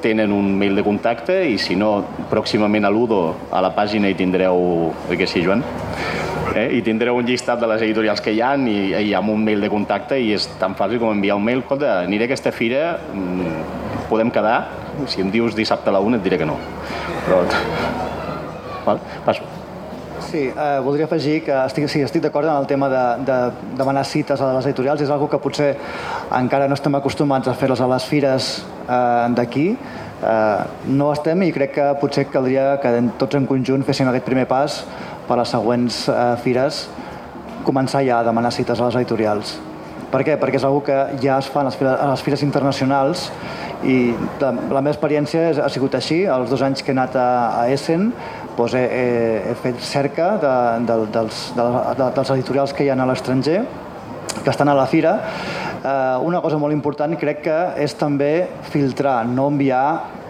[0.02, 4.16] tenen un mail de contacte i si no, pròximament a l'Udo a la pàgina hi
[4.18, 5.64] tindreu, oi que sí, Joan?
[6.54, 6.68] Eh?
[6.78, 8.78] I tindreu un llistat de les editorials que hi ha i,
[9.10, 11.66] i ha un mail de contacte i és tan fàcil com enviar un mail.
[11.66, 14.60] Escolta, aniré a aquesta fira, mm, podem quedar?
[15.06, 16.58] Si em dius dissabte a la una et diré que no.
[17.28, 17.44] Però...
[18.88, 19.02] Val?
[19.26, 19.57] Passo.
[20.28, 23.36] Sí, eh, voldria afegir que estic, sí, estic d'acord en el tema de, de
[23.80, 25.00] demanar cites a les editorials.
[25.00, 25.70] És una que potser
[26.36, 28.50] encara no estem acostumats a fer-les a les fires
[28.84, 29.70] eh, d'aquí.
[29.72, 30.60] Eh,
[31.00, 34.82] no estem i crec que potser caldria que tots en conjunt féssim aquest primer pas
[35.30, 36.88] per a les següents eh, fires
[37.64, 39.56] començar ja a demanar cites a les editorials.
[40.12, 40.36] Per què?
[40.40, 43.30] Perquè és una que ja es fa a les fires, les fires internacionals
[43.84, 44.12] i
[44.42, 46.22] la, la meva experiència ha sigut així.
[46.26, 47.30] Els dos anys que he anat a,
[47.64, 48.12] a Essen
[48.58, 50.54] doncs he, he, he fet cerca de,
[50.88, 51.66] de, dels, de,
[52.00, 53.62] de, dels editorials que hi ha a l'estranger,
[54.44, 55.14] que estan a la fira.
[55.78, 58.32] Eh, una cosa molt important crec que és també
[58.72, 59.86] filtrar, no enviar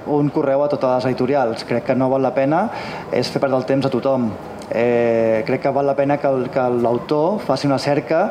[0.08, 1.64] un correu a totes les editorials.
[1.68, 2.68] Crec que no val la pena
[3.12, 4.30] és fer perdre el temps a tothom.
[4.68, 8.26] Eh, crec que val la pena que l'autor faci una cerca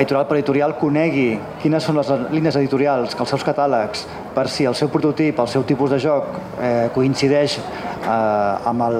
[0.00, 1.28] editorial per editorial conegui
[1.62, 5.50] quines són les línies editorials, que els seus catàlegs, per si el seu prototip, el
[5.50, 8.98] seu tipus de joc eh, coincideix eh, amb, el,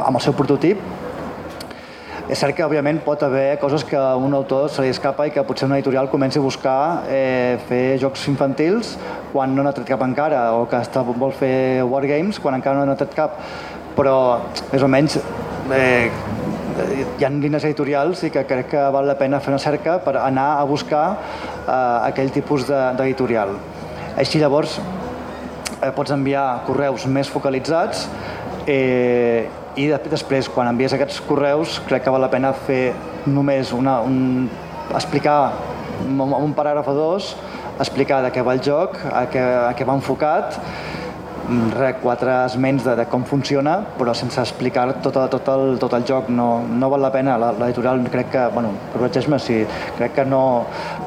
[0.00, 0.82] amb el seu prototip,
[2.30, 5.32] és cert que, òbviament, pot haver coses que a un autor se li escapa i
[5.34, 6.76] que potser una editorial comenci a buscar
[7.10, 8.92] eh, fer jocs infantils
[9.32, 12.86] quan no n'ha tret cap encara, o que està, vol fer wargames quan encara no
[12.86, 13.34] n'ha tret cap.
[13.96, 14.14] Però,
[14.70, 15.18] més o menys,
[15.74, 16.12] eh,
[17.18, 20.16] hi ha línies editorials i que crec que val la pena fer una cerca per
[20.20, 23.54] anar a buscar eh, aquell tipus d'editorial.
[24.20, 24.78] Així llavors
[25.80, 28.06] eh, pots enviar correus més focalitzats
[28.66, 32.92] eh, i de, després quan envies aquests correus crec que val la pena fer
[33.26, 34.48] només una, un,
[34.94, 35.52] explicar
[36.08, 37.34] un paràgraf o dos
[37.80, 40.58] explicar de què va el joc, a què, a què va enfocat
[42.02, 46.28] quatre esments de, de com funciona, però sense explicar tot, tot, el, tot el joc.
[46.28, 47.36] No, no val la pena.
[47.38, 49.60] L'editorial crec que, bueno, corregeix-me si
[49.98, 50.42] crec que no,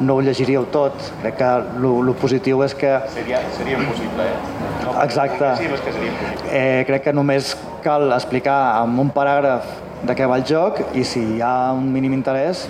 [0.02, 0.98] no ho llegiríeu tot.
[1.22, 2.96] Crec que el positiu és que...
[3.14, 4.68] Seria, seria impossible, eh?
[4.84, 5.56] No, Exacte.
[5.60, 6.52] Sí, que seria impossible.
[6.52, 9.68] Eh, crec que només cal explicar amb un paràgraf
[10.04, 12.68] de què va el joc i si hi ha un mínim interès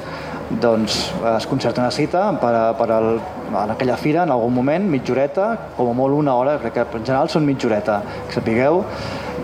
[0.62, 1.08] doncs
[1.38, 3.10] es concerta una cita per, a, per al,
[3.56, 6.86] en aquella fira en algun moment, mitja horeta, com a molt una hora, crec que
[6.86, 8.84] en general són mitja horeta, que sapigueu,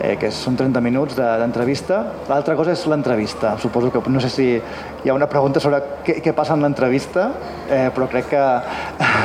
[0.02, 2.02] eh, que són 30 minuts d'entrevista.
[2.04, 3.56] De, L'altra cosa és l'entrevista.
[3.60, 4.48] Suposo que no sé si
[5.04, 7.30] hi ha una pregunta sobre què, què passa en l'entrevista,
[7.70, 8.44] eh, però crec que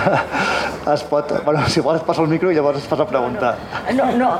[0.95, 1.33] es pot...
[1.45, 3.55] Bueno, si vols et passo el micro i llavors es fas la pregunta.
[3.95, 4.31] No, no,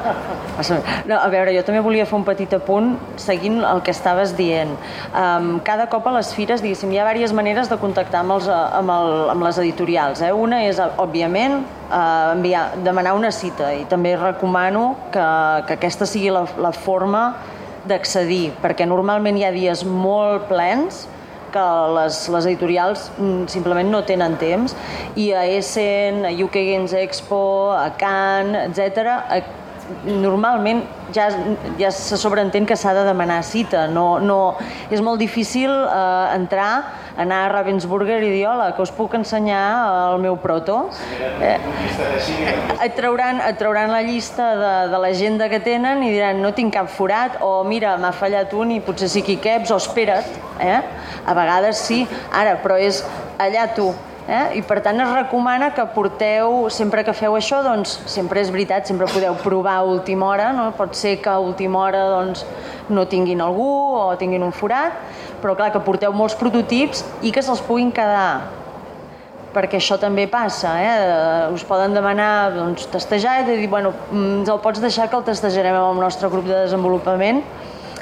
[1.09, 4.75] no, a veure, jo també volia fer un petit apunt seguint el que estaves dient.
[5.11, 8.51] Um, cada cop a les fires, diguéssim, hi ha diverses maneres de contactar amb, els,
[8.51, 10.23] amb, el, amb les editorials.
[10.23, 10.33] Eh?
[10.35, 15.27] Una és, òbviament, uh, enviar, demanar una cita i també recomano que,
[15.69, 17.25] que aquesta sigui la, la forma
[17.89, 21.05] d'accedir, perquè normalment hi ha dies molt plens
[21.55, 24.75] que les, les editorials mm, simplement no tenen temps
[25.21, 27.45] i a Essen, a UK Games Expo,
[27.77, 29.63] a Cannes, etc
[30.05, 31.29] normalment ja,
[31.79, 33.87] ja se sobreentén que s'ha de demanar cita.
[33.93, 34.57] No, no,
[34.91, 36.73] és molt difícil eh, entrar,
[37.17, 39.65] anar a Ravensburger i dir hola, que us puc ensenyar
[40.13, 40.79] el meu proto.
[41.41, 41.57] Eh,
[42.85, 46.75] et, trauran, et trauran la llista de, de l'agenda que tenen i diran no tinc
[46.75, 50.41] cap forat o mira, m'ha fallat un i potser sí que hi caps o espera't.
[50.63, 50.81] Eh?
[51.27, 53.03] A vegades sí, ara, però és
[53.43, 53.93] allà tu
[54.25, 54.57] Eh?
[54.57, 58.89] I per tant es recomana que porteu, sempre que feu això, doncs sempre és veritat,
[58.89, 60.71] sempre podeu provar a última hora, no?
[60.79, 62.47] pot ser que a última hora doncs,
[62.89, 63.69] no tinguin algú
[64.01, 64.97] o tinguin un forat,
[65.43, 68.65] però clar, que porteu molts prototips i que se'ls puguin quedar
[69.55, 71.53] perquè això també passa, eh?
[71.55, 75.29] us poden demanar doncs, testejar i dir, bueno, ens mm, el pots deixar que el
[75.29, 77.45] testejarem amb el nostre grup de desenvolupament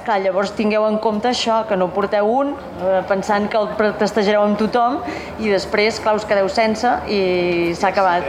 [0.03, 4.43] Clar, llavors tingueu en compte això, que no porteu un eh, pensant que el testejareu
[4.43, 4.99] amb tothom
[5.39, 7.21] i després, clar, us quedeu sense i
[7.79, 8.27] s'ha acabat.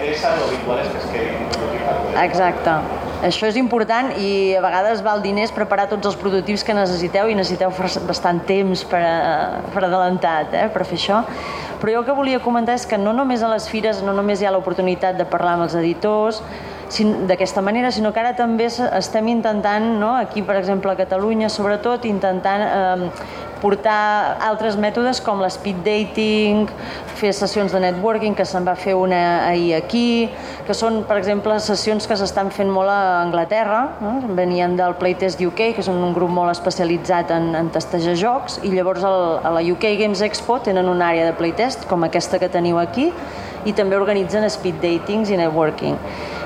[2.22, 2.76] Exacte.
[3.24, 7.38] Això és important i a vegades val diners preparar tots els prototips que necessiteu i
[7.40, 7.72] necessiteu
[8.06, 11.24] bastant temps per, a, per adelantat eh, per fer això.
[11.80, 14.44] Però jo el que volia comentar és que no només a les fires, no només
[14.44, 16.44] hi ha l'oportunitat de parlar amb els editors,
[17.27, 22.06] d'aquesta manera, sinó que ara també estem intentant, no, aquí per exemple a Catalunya sobretot,
[22.06, 23.10] intentant eh,
[23.63, 26.67] portar altres mètodes com l'espeed dating,
[27.15, 30.27] fer sessions de networking, que se'n va fer una ahir aquí,
[30.67, 34.17] que són, per exemple, sessions que s'estan fent molt a Anglaterra, no?
[34.36, 38.73] venien del Playtest UK, que és un grup molt especialitzat en, en testejar jocs, i
[38.75, 42.51] llavors el, a la UK Games Expo tenen una àrea de playtest, com aquesta que
[42.51, 43.10] teniu aquí,
[43.63, 45.95] i també organitzen speed datings i networking.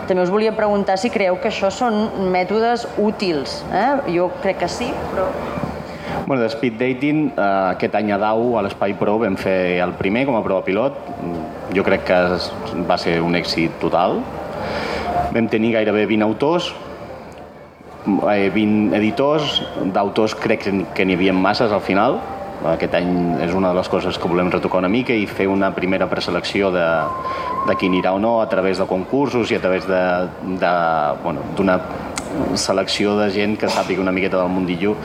[0.07, 3.59] També us volia preguntar si creieu que això són mètodes útils.
[3.75, 4.13] Eh?
[4.15, 5.27] Jo crec que sí, però...
[6.27, 7.43] Bueno, de speed dating, eh,
[7.73, 10.97] aquest any a DAU, a l'Espai Pro, vam fer el primer com a prova pilot.
[11.75, 12.19] Jo crec que
[12.87, 14.21] va ser un èxit total.
[15.35, 16.71] Vam tenir gairebé 20 autors,
[18.07, 19.61] 20 eh, editors,
[19.93, 22.21] d'autors crec que n'hi havia masses al final,
[22.65, 23.11] aquest any
[23.45, 26.71] és una de les coses que volem retocar una mica i fer una primera preselecció
[26.73, 26.85] de,
[27.67, 30.73] de qui anirà o no a través de concursos i a través d'una
[31.23, 31.45] bueno,
[32.55, 34.95] selecció de gent que sàpiga una miqueta del mundillo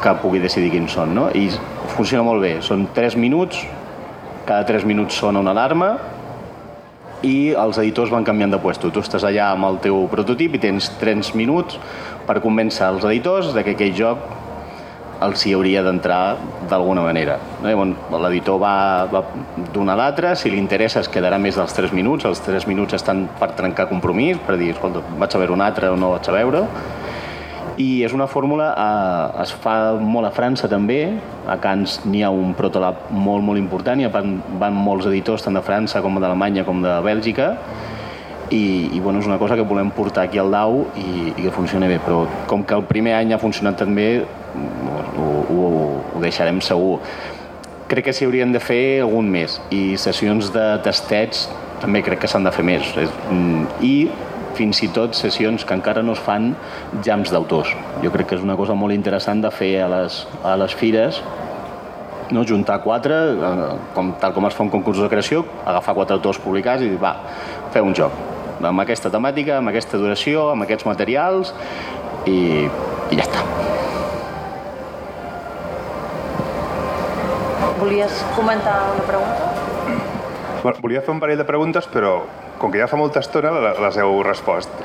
[0.00, 1.14] que pugui decidir quins són.
[1.14, 1.28] No?
[1.34, 1.50] I
[1.96, 2.56] funciona molt bé.
[2.64, 3.60] Són 3 minuts,
[4.46, 5.92] cada 3 minuts sona una alarma
[7.26, 8.88] i els editors van canviant de puesto.
[8.88, 11.76] Tu estàs allà amb el teu prototip i tens 3 minuts
[12.26, 14.39] per convèncer els editors de que aquell joc
[15.20, 16.38] els hi hauria d'entrar
[16.70, 17.36] d'alguna manera.
[17.62, 18.74] L'editor va,
[19.12, 19.24] va
[19.74, 23.26] donar l'altre, si li interessa es quedarà més dels 3 minuts, els 3 minuts estan
[23.40, 26.36] per trencar compromís, per dir, escolta, vaig a veure un altre o no vaig a
[26.38, 26.64] veure,
[27.80, 31.00] i és una fórmula, eh, es fa molt a França també,
[31.48, 35.56] a Cans n'hi ha un protolab molt, molt important, i van, van molts editors tant
[35.56, 37.54] de França com d'Alemanya com de Bèlgica,
[38.50, 41.52] i, i bueno, és una cosa que volem portar aquí al DAU i, i que
[41.54, 44.08] funcioni bé, però com que el primer any ha funcionat tan bé,
[44.54, 45.66] ho, ho,
[46.14, 46.98] ho deixarem segur.
[47.90, 51.48] Crec que s'hi haurien de fer algun més i sessions de testets
[51.80, 52.92] també crec que s'han de fer més.
[53.30, 53.94] Mm, I
[54.58, 56.52] fins i tot sessions que encara no es fan
[57.06, 57.72] jams d'autors.
[58.04, 61.22] Jo crec que és una cosa molt interessant de fer a les, a les fires
[62.30, 62.44] no?
[62.46, 66.38] juntar quatre, eh, com, tal com es fa un concurs de creació, agafar quatre autors
[66.42, 67.16] publicats i dir, va,
[67.74, 68.28] fer un joc
[68.68, 71.54] amb aquesta temàtica, amb aquesta duració, amb aquests materials
[72.28, 73.44] i, i ja està.
[77.80, 79.50] Volies comentar una pregunta?
[80.62, 82.18] Bueno, volia fer un parell de preguntes, però
[82.60, 84.68] com que ja fa molta estona les heu respost.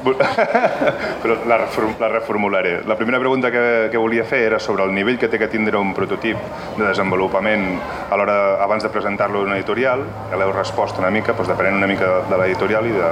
[1.22, 2.82] però la, reform, la reformularé.
[2.86, 5.76] La primera pregunta que, que volia fer era sobre el nivell que té que tindre
[5.78, 6.38] un prototip
[6.78, 7.66] de desenvolupament
[8.08, 10.06] a l'hora abans de presentar-lo a una editorial.
[10.30, 13.10] Ja l'heu respost una mica, doncs depenent una mica de l'editorial i de...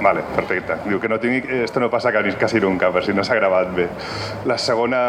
[0.00, 0.78] Vale, perfecte.
[0.86, 1.42] Diu que no tingui...
[1.62, 3.88] Esto no passa quasi nunca, per si no s'ha gravat bé.
[4.46, 5.02] La segona...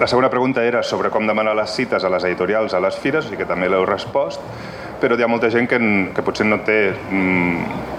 [0.00, 3.28] La segona pregunta era sobre com demanar les cites a les editorials a les fires,
[3.30, 4.40] i que també l'heu respost,
[4.98, 5.78] però hi ha molta gent que,
[6.14, 6.78] que potser no té...
[7.10, 7.92] Mm,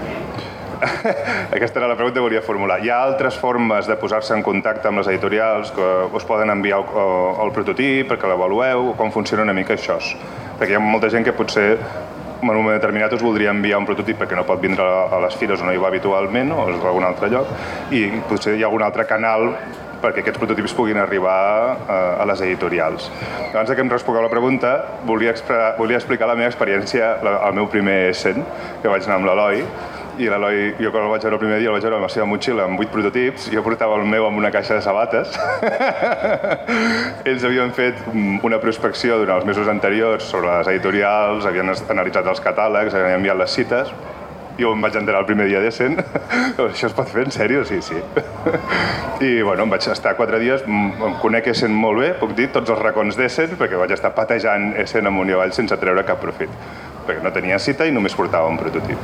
[1.55, 2.79] aquesta era la pregunta que volia formular.
[2.83, 6.81] Hi ha altres formes de posar-se en contacte amb les editorials que us poden enviar
[6.83, 7.13] el,
[7.45, 9.99] el prototip perquè l'avalueu, com funciona una mica això?
[10.59, 11.67] Perquè hi ha molta gent que potser
[12.51, 15.37] en un moment determinat us voldria enviar un prototip perquè no pot vindre a les
[15.39, 17.49] fires o no hi va habitualment o és algun altre lloc.
[17.91, 19.51] I potser hi ha algun altre canal
[20.03, 21.37] perquè aquests prototips puguin arribar
[21.87, 23.07] a, a les editorials.
[23.53, 24.73] Abans que em respongueu la pregunta,
[25.07, 25.35] volia,
[25.77, 28.43] volia explicar la meva experiència, el meu primer Essen,
[28.83, 29.63] que vaig anar amb l'Eloi,
[30.21, 32.11] i l'Eloi, jo quan el vaig veure el primer dia, el vaig veure amb la
[32.11, 35.33] seva motxilla amb vuit prototips, jo portava el meu amb una caixa de sabates.
[37.29, 42.43] Ells havien fet una prospecció durant els mesos anteriors sobre les editorials, havien analitzat els
[42.45, 43.89] catàlegs, havien enviat les cites,
[44.59, 45.97] jo em vaig enterar el primer dia d'Essen.
[46.67, 47.65] Això es pot fer, en sèrio?
[47.65, 47.97] Sí, sí.
[49.27, 52.69] I bueno, em vaig estar quatre dies, em conec Essen molt bé, puc dir tots
[52.69, 56.92] els racons d'Essen, perquè vaig estar patejant Essen amunt i avall sense treure cap profit
[57.07, 58.99] perquè no tenia cita i només portava un prototip.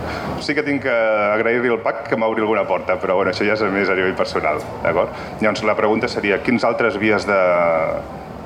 [0.45, 0.95] Sí que tinc que
[1.36, 4.16] agrair-li el PAC que m'obri alguna porta, però bueno, això ja és més a nivell
[4.18, 5.14] personal, d'acord?
[5.41, 7.39] Llavors la pregunta seria, quins altres vies de...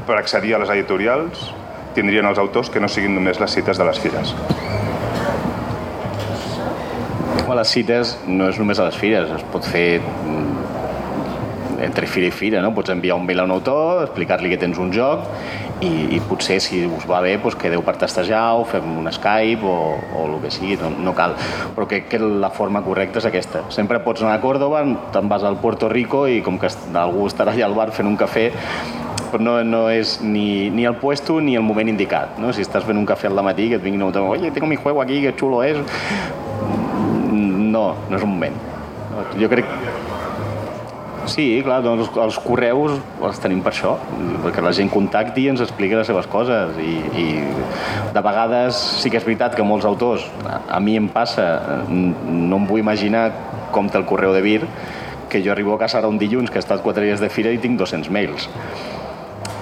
[0.08, 1.52] per accedir a les editorials
[1.96, 4.34] tindrien els autors que no siguin només les cites de les fires?
[7.48, 10.64] A les cites no és només a les fires, es pot fer mm,
[11.86, 12.72] entre fira i fira, no?
[12.74, 15.28] Pots enviar un mail a un autor, explicar-li que tens un joc
[15.84, 19.68] i, i potser si us va bé doncs quedeu per testejar o fem un Skype
[19.68, 19.78] o,
[20.16, 21.36] o el que sigui, no, no cal.
[21.76, 23.66] Però crec que la forma correcta és aquesta.
[23.74, 27.54] Sempre pots anar a Córdoba, te'n vas al Puerto Rico i com que algú estarà
[27.54, 28.50] allà al bar fent un cafè,
[29.32, 32.38] però no, no és ni, ni el puesto ni el moment indicat.
[32.42, 32.54] No?
[32.54, 35.02] Si estàs fent un cafè al matí que et vinguin un oye, tengo mi juego
[35.02, 35.80] aquí, que xulo és,
[37.34, 38.62] no, no és un moment.
[39.40, 39.70] Jo crec...
[41.30, 43.94] Sí, clar, doncs els correus els tenim per això,
[44.44, 47.26] perquè la gent contacti i ens expliqui les seves coses i, i
[48.14, 51.46] de vegades sí que és veritat que molts autors, a, a mi em passa,
[51.88, 53.30] no em vull imaginar
[53.72, 54.62] com té el correu de Vir,
[55.32, 57.56] que jo arribo a casa ara un dilluns que he estat quatre dies de fira
[57.56, 58.50] i tinc 200 mails.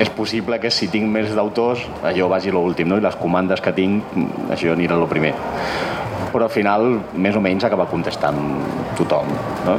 [0.02, 2.98] És possible que si tinc més d'autors, allò vagi l'últim, no?
[2.98, 4.18] I les comandes que tinc,
[4.50, 5.36] això anirà el primer
[6.32, 8.40] però al final més o menys acaba contestant
[9.00, 9.30] tothom.
[9.66, 9.78] No?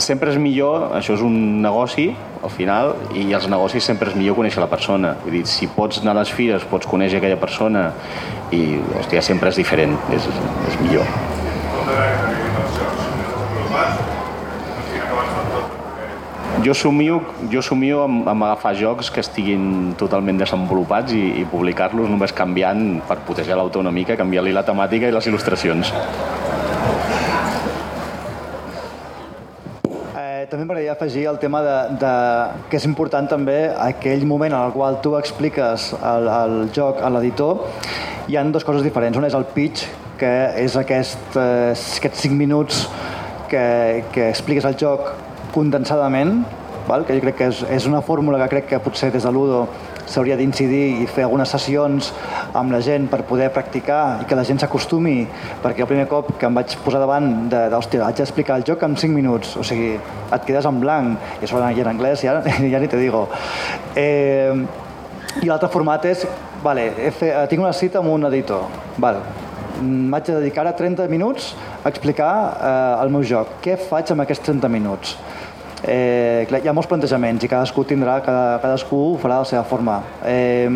[0.00, 2.08] Sempre és millor, això és un negoci,
[2.42, 5.14] al final, i els negocis sempre és millor conèixer la persona.
[5.24, 7.90] Vull dir, si pots anar a les fires, pots conèixer aquella persona
[8.56, 10.30] i, hòstia, sempre és diferent, és,
[10.70, 11.06] és millor.
[16.60, 22.10] Jo somio, jo somio amb, amb agafar jocs que estiguin totalment desenvolupats i, i publicar-los
[22.12, 25.92] només canviant, per protegir l'autor una mica, canviar-li la temàtica i les il·lustracions.
[30.18, 32.12] Eh, també m'agradaria afegir el tema de, de,
[32.68, 33.56] que és important també
[33.86, 37.64] aquell moment en el qual tu expliques el, el joc a l'editor
[38.28, 39.16] hi han dues coses diferents.
[39.16, 39.88] Una és el pitch,
[40.20, 42.84] que és aquest, eh, aquests 5 minuts
[43.48, 45.14] que, que expliques el joc
[45.54, 46.44] condensadament,
[46.88, 47.04] val?
[47.06, 49.66] que jo crec que és, és una fórmula que crec que potser des de l'Udo
[50.10, 52.10] s'hauria d'incidir i fer algunes sessions
[52.56, 55.22] amb la gent per poder practicar i que la gent s'acostumi,
[55.62, 58.82] perquè el primer cop que em vaig posar davant de, d'hòstia, haig d'explicar el joc
[58.86, 62.40] en 5 minuts, o sigui, et quedes en blanc, i això en anglès ja,
[62.72, 63.28] ja ni te digo.
[63.94, 64.54] Eh,
[65.40, 66.26] I l'altre format és,
[66.64, 68.66] vale, he fet, tinc una cita amb un editor,
[68.98, 69.22] vale,
[69.80, 73.58] m'haig de dedicar a 30 minuts a explicar eh, el meu joc.
[73.64, 75.16] Què faig amb aquests 30 minuts?
[75.80, 79.64] Eh, hi ha molts plantejaments i cadascú tindrà, cada, cadascú ho farà de la seva
[79.64, 80.00] forma.
[80.28, 80.68] Eh,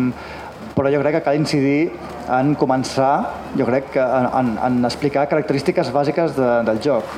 [0.75, 1.93] però jo crec que cal incidir
[2.35, 3.13] en començar,
[3.55, 7.15] jo crec que en, en, explicar característiques bàsiques de, del joc.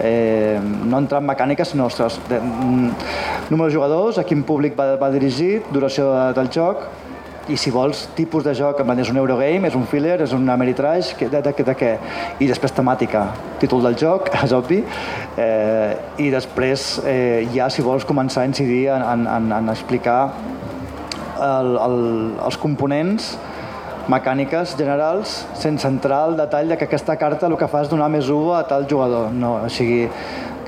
[0.00, 1.88] Eh, no entrar en mecàniques, sinó
[2.28, 2.92] de, mm,
[3.50, 6.86] número de jugadors, a quin públic va, va dirigit, duració de, del joc,
[7.50, 11.14] i si vols tipus de joc, és un Eurogame, és un filler, és un Ameritrash,
[11.18, 11.90] de, de, de, de què?
[12.40, 13.26] I després temàtica,
[13.58, 14.80] títol del joc, és obvi,
[15.36, 20.20] eh, i després eh, ja si vols començar a incidir en, en, en, en explicar
[21.40, 21.98] el, el,
[22.44, 23.34] els components
[24.10, 28.08] mecàniques generals sense entrar al detall de que aquesta carta el que fa és donar
[28.12, 29.30] més 1 a tal jugador.
[29.32, 30.06] No, o sigui,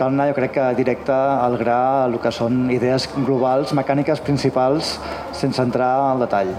[0.03, 4.97] cal anar jo crec que directe al gra el que són idees globals, mecàniques principals,
[5.39, 6.51] sense entrar al detall,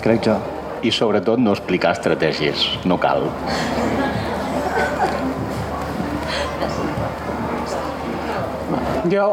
[0.00, 0.36] crec jo.
[0.80, 3.26] I sobretot no explicar estratègies, no cal.
[9.08, 9.26] Jo,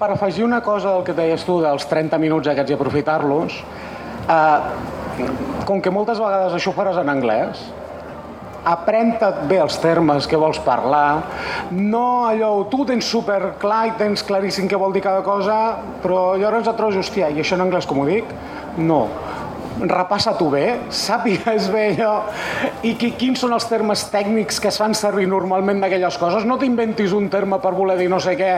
[0.00, 3.60] per afegir una cosa al que deies tu dels 30 minuts aquests i aprofitar-los,
[4.32, 5.24] eh,
[5.68, 7.66] com que moltes vegades això faràs en anglès,
[8.64, 11.22] aprèn-te bé els termes que vols parlar,
[11.72, 15.58] no allò, tu tens super clar i tens claríssim què vol dir cada cosa,
[16.02, 18.32] però llavors et trobes, hòstia, i això en anglès com ho dic?
[18.78, 19.04] No
[19.80, 20.64] repassa-t'ho bé,
[20.94, 22.12] sàpigues bé allò
[22.86, 26.46] i qui, quins són els termes tècnics que es fan servir normalment d'aquelles coses.
[26.46, 28.52] No t'inventis un terme per voler dir no sé què,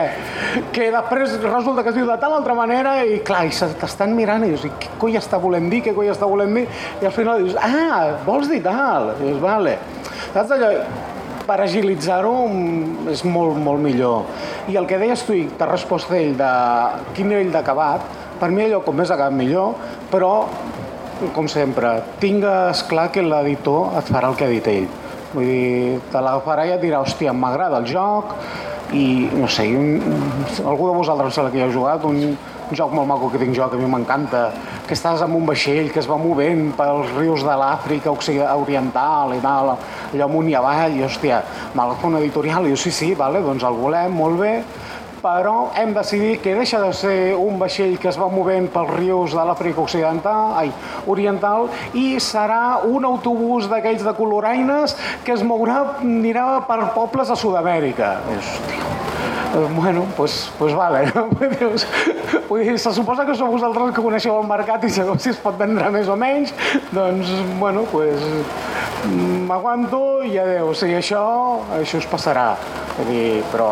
[0.75, 4.45] que després resulta que es diu de tal altra manera i clar, i t'estan mirant
[4.45, 6.67] i dius, què coi està volent dir, què coi està volent dir?
[7.01, 9.15] I al final dius, ah, vols dir tal?
[9.17, 9.77] I dius, vale.
[10.33, 10.73] Saps allò?
[11.47, 14.27] Per agilitzar-ho mm, és molt, molt millor.
[14.67, 16.49] I el que deies tu, i t'ha respost ell, de
[17.15, 18.03] quin nivell d'acabat,
[18.37, 19.77] per mi allò com més acabat millor,
[20.11, 20.31] però
[21.33, 24.87] com sempre, tingues clar que l'editor et farà el que ha dit ell.
[25.33, 28.35] Vull dir, te l'agafarà i et dirà, hòstia, m'agrada el joc,
[28.95, 29.97] i no sé, un,
[30.63, 32.21] algú de vosaltres sembla que hi ha jugat, un,
[32.67, 34.45] un joc molt maco que tinc jo, que a mi m'encanta,
[34.87, 39.41] que estàs amb un vaixell que es va movent pels rius de l'Àfrica Oriental i
[39.43, 39.73] tal,
[40.13, 41.41] allò amunt i avall, i hòstia,
[41.73, 44.53] fer una editorial, i jo sí, sí, vale, doncs el volem, molt bé,
[45.21, 49.35] però hem decidit que deixa de ser un vaixell que es va movent pels rius
[49.37, 50.71] de l'Àfrica Occidental, ai,
[51.07, 54.95] Oriental, i serà un autobús d'aquells de coloraines
[55.25, 58.17] que es mourà, anirà per pobles a Sud-amèrica.
[59.57, 61.11] Eh, bueno, pues, pues vale.
[62.49, 65.39] Vull dir, se suposa que sou vosaltres que coneixeu el mercat i sabeu si es
[65.41, 66.53] pot vendre més o menys,
[66.91, 68.23] doncs, bueno, pues,
[69.47, 70.73] m'aguanto i adeu.
[70.73, 71.23] O sigui, això,
[71.79, 72.51] això us passarà.
[72.97, 73.71] Vull dir, però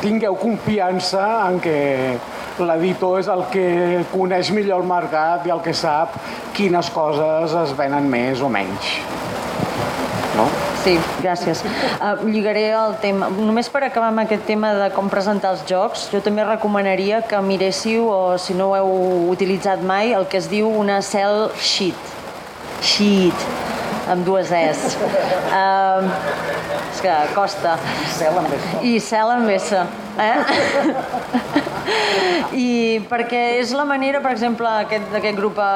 [0.00, 1.76] tingueu confiança en que
[2.60, 3.66] l'editor és el que
[4.12, 6.16] coneix millor el mercat i el que sap
[6.56, 8.98] quines coses es venen més o menys.
[10.36, 10.46] No?
[10.80, 11.60] Sí, gràcies.
[12.00, 13.28] Uh, lligaré el tema.
[13.28, 17.40] Només per acabar amb aquest tema de com presentar els jocs, jo també recomanaria que
[17.44, 18.94] miréssiu, o si no ho heu
[19.34, 22.16] utilitzat mai, el que es diu una cell sheet.
[22.80, 23.44] Sheet
[24.10, 24.96] amb dues Es.
[25.52, 26.08] Uh,
[26.90, 27.76] és que costa.
[28.18, 28.84] Cel amb S.
[28.86, 29.80] I cel amb S.
[30.20, 30.38] Eh?
[32.66, 35.68] I perquè és la manera, per exemple, aquest, d'aquest grup eh,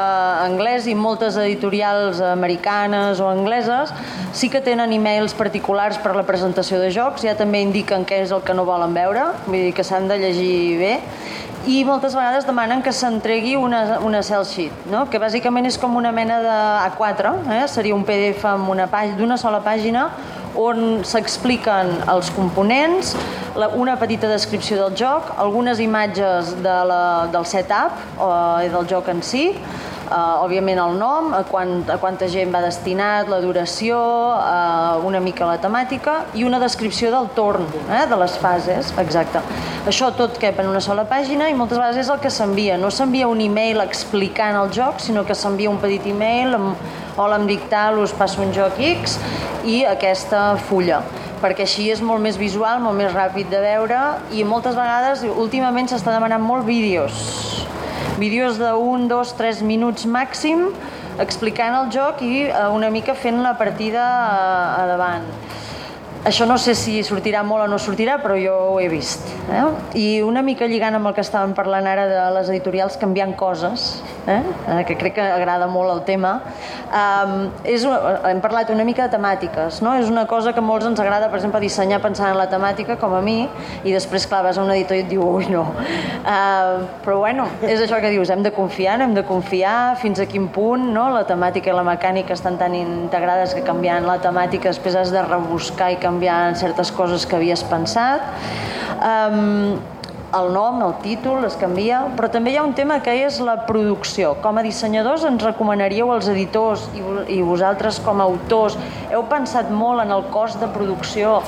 [0.44, 3.94] anglès i moltes editorials americanes o angleses
[4.34, 8.34] sí que tenen e-mails particulars per la presentació de jocs, ja també indiquen què és
[8.34, 10.94] el que no volen veure, vull dir que s'han de llegir bé,
[11.70, 15.06] i moltes vegades demanen que s'entregui una, una cell sheet, no?
[15.08, 16.56] que bàsicament és com una mena de
[16.90, 17.62] A4, eh?
[17.72, 20.10] seria un PDF amb una d'una sola pàgina
[20.55, 23.14] on s'expliquen els components,
[23.59, 27.02] la, una petita descripció del joc, algunes imatges de la,
[27.32, 29.48] del setup eh, del joc en si,
[30.11, 33.98] eh, òbviament el nom, a, quant, a quanta gent va destinat, la duració,
[34.38, 39.42] eh, una mica la temàtica i una descripció del torn, eh, de les fases, exacte.
[39.88, 42.78] Això tot cap en una sola pàgina i moltes vegades és el que s'envia.
[42.80, 46.76] No s'envia un e-mail explicant el joc, sinó que s'envia un petit e-mail amb
[47.16, 49.18] hola, em dic tal, us passo un joc X
[49.64, 51.02] i aquesta fulla
[51.44, 54.00] perquè així és molt més visual, molt més ràpid de veure
[54.32, 57.64] i moltes vegades, últimament s'està demanant molt vídeos
[58.18, 60.68] vídeos de 1, 2, 3 minuts màxim
[61.22, 65.26] explicant el joc i eh, una mica fent la partida a, a davant.
[66.24, 69.28] Això no sé si sortirà molt o no sortirà, però jo ho he vist.
[69.52, 69.64] Eh?
[70.00, 73.98] I una mica lligant amb el que estàvem parlant ara de les editorials canviant coses,
[74.24, 74.38] eh?
[74.40, 76.38] eh que crec que agrada molt el tema,
[76.88, 77.34] um,
[77.68, 79.92] és, hem parlat una mica de temàtiques, no?
[80.00, 83.12] és una cosa que molts ens agrada, per exemple, dissenyar pensant en la temàtica, com
[83.12, 83.42] a mi,
[83.84, 85.66] i després, clar, vas a un editor i et diu, ui, no.
[86.24, 90.28] Uh, però bueno, és això que dius, hem de confiar, hem de confiar fins a
[90.30, 91.10] quin punt no?
[91.12, 95.20] la temàtica i la mecànica estan tan integrades que canviant la temàtica després has de
[95.28, 98.22] rebuscar i canviar canviant certes coses que havies pensat.
[99.02, 99.82] Um,
[100.34, 103.54] el nom, el títol es canvia, però també hi ha un tema que és la
[103.68, 104.32] producció.
[104.42, 107.02] Com a dissenyadors ens recomanaríeu als editors i,
[107.36, 108.74] i vosaltres com a autors
[109.12, 111.38] heu pensat molt en el cost de producció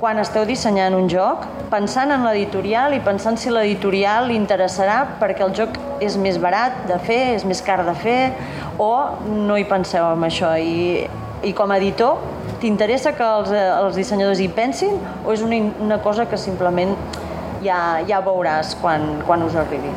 [0.00, 5.46] quan esteu dissenyant un joc, pensant en l'editorial i pensant si l'editorial li interessarà perquè
[5.46, 8.18] el joc és més barat de fer, és més car de fer,
[8.82, 8.90] o
[9.46, 10.50] no hi penseu en això.
[10.58, 11.06] I,
[11.44, 12.18] i com a editor,
[12.64, 16.94] T'interessa que els, eh, els dissenyadors hi pensin o és una, una cosa que simplement
[17.64, 19.90] ja, ja veuràs quan, quan us arribi?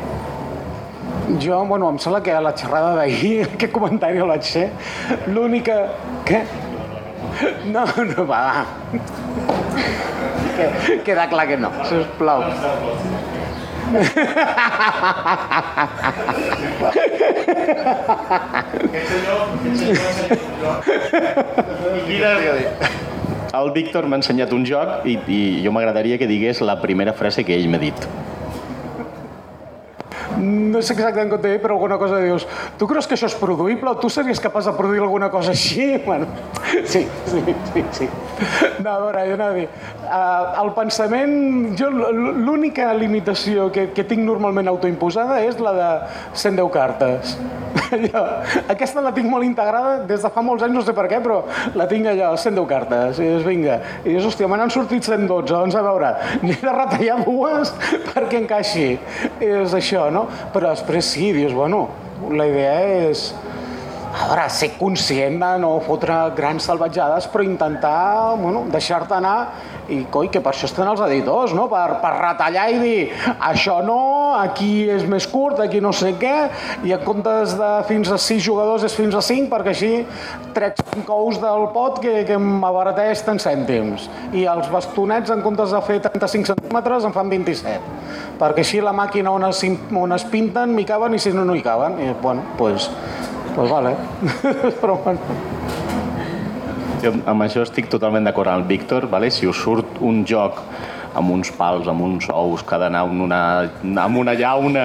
[1.40, 4.66] Jo, bueno, em sembla que a la xerrada d'ahir, aquest comentari vaig fer,
[5.32, 5.78] l'única...
[6.28, 6.42] Què?
[7.72, 8.66] No, no, va.
[11.06, 12.44] Queda clar que no, sisplau.
[23.58, 27.44] El Víctor m'ha ensenyat un joc i, i jo m'agradaria que digués la primera frase
[27.48, 28.08] que ell m'ha dit
[30.38, 32.46] no sé exactament com t'he dit, però alguna cosa dius,
[32.78, 35.86] tu creus que això és produïble tu series capaç de produir alguna cosa així?
[36.08, 36.26] Bueno,
[36.86, 37.42] sí, sí,
[37.72, 38.06] sí, sí.
[38.84, 39.66] No, a veure, jo anava a dir,
[40.06, 41.34] uh, el pensament,
[41.76, 45.90] jo l'única limitació que, que tinc normalment autoimposada és la de
[46.32, 47.36] 110 cartes.
[47.96, 48.22] Allò,
[48.68, 51.40] aquesta la tinc molt integrada des de fa molts anys, no sé per què, però
[51.78, 53.20] la tinc allò, 110 cartes.
[53.22, 56.12] I dius, vinga, i dius, hòstia, me n'han sortit 112, doncs a veure,
[56.44, 57.72] n'he de retallar dues
[58.10, 58.90] perquè encaixi.
[59.44, 60.26] És això, no?
[60.54, 61.86] Però després sí, dius, bueno,
[62.34, 63.30] la idea és
[64.18, 69.36] a veure, ser conscient de no fotre grans salvatjades, però intentar bueno, deixar-te anar
[69.88, 71.68] i, coi, que per això estan els editors, no?
[71.70, 74.00] Per, per retallar i dir això no,
[74.36, 76.34] aquí és més curt, aquí no sé què,
[76.84, 79.92] i en comptes de fins a 6 jugadors és fins a 5, perquè així
[80.56, 84.08] trec 5 ous del pot que, que m'abarateix tant cèntims.
[84.36, 87.96] I els bastonets, en comptes de fer 35 centímetres, en fan 27.
[88.38, 91.56] Perquè així la màquina on es, on es pinten m'hi caben i si no, no
[91.56, 91.98] hi caben.
[92.02, 92.90] I, bueno, pues,
[93.58, 93.96] pues vale.
[94.80, 95.18] Però bueno.
[97.02, 99.30] Jo amb això estic totalment d'acord amb el Víctor, vale?
[99.34, 100.60] si us surt un joc
[101.18, 103.40] amb uns pals, amb uns ous, que ha d'anar amb una,
[104.04, 104.84] amb una llauna,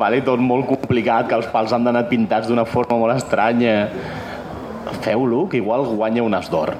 [0.00, 0.22] vale?
[0.24, 3.76] tot molt complicat, que els pals han d'anar pintats d'una forma molt estranya,
[5.04, 6.72] feu-lo, que igual guanya un as d'or.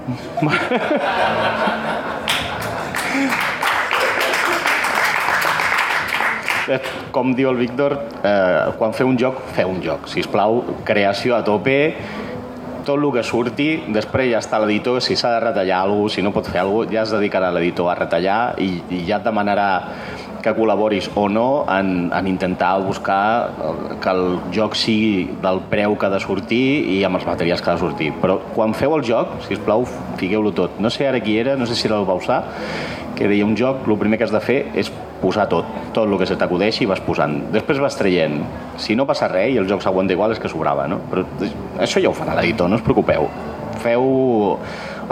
[7.12, 10.08] Com diu el Víctor, eh, quan feu un joc, feu un joc.
[10.08, 11.76] Si us plau, creació a tope,
[12.86, 16.22] tot el que surti, després ja està l'editor, si s'ha de retallar alguna cosa, si
[16.24, 19.26] no pot fer alguna cosa, ja es dedicarà l'editor a retallar i, i ja et
[19.28, 19.68] demanarà
[20.42, 23.52] que col·laboris o no en, en intentar buscar
[24.02, 26.64] que el joc sigui del preu que ha de sortir
[26.96, 28.10] i amb els materials que ha de sortir.
[28.18, 29.86] Però quan feu el joc, si us plau,
[30.18, 30.80] fiqueu-lo tot.
[30.82, 32.42] No sé ara qui era, no sé si era el Bausà,
[33.14, 34.90] que deia un joc, el primer que has de fer és
[35.22, 35.64] posar tot,
[35.94, 37.38] tot el que se t'acudeixi vas posant.
[37.54, 38.40] Després vas traient.
[38.82, 40.98] Si no passa res i el joc s'aguanta igual és que sobrava, no?
[41.10, 41.24] Però
[41.80, 43.28] això ja ho farà l'editor, no us preocupeu.
[43.82, 44.58] Feu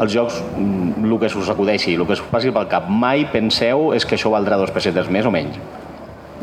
[0.00, 2.88] els jocs mm, el que us acudeixi, el que us passi pel cap.
[2.88, 5.56] Mai penseu és que això valdrà dos pessetes més o menys.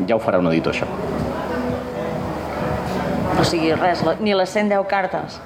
[0.06, 0.86] Ja ho farà un editor, això.
[3.38, 5.38] O sigui, res, la- ni les 110 cartes.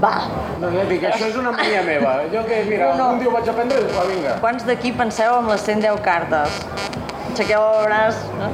[0.00, 0.14] Va,
[0.60, 2.18] No, ja dic, això és una mania meva.
[2.32, 3.10] Jo que, mira, No, no.
[3.14, 4.34] un dia ho vaig aprendre i va, vinga.
[4.40, 6.60] quants d'aquí penseu amb les 110 cartes?
[7.40, 8.14] El braç.
[8.38, 8.48] No?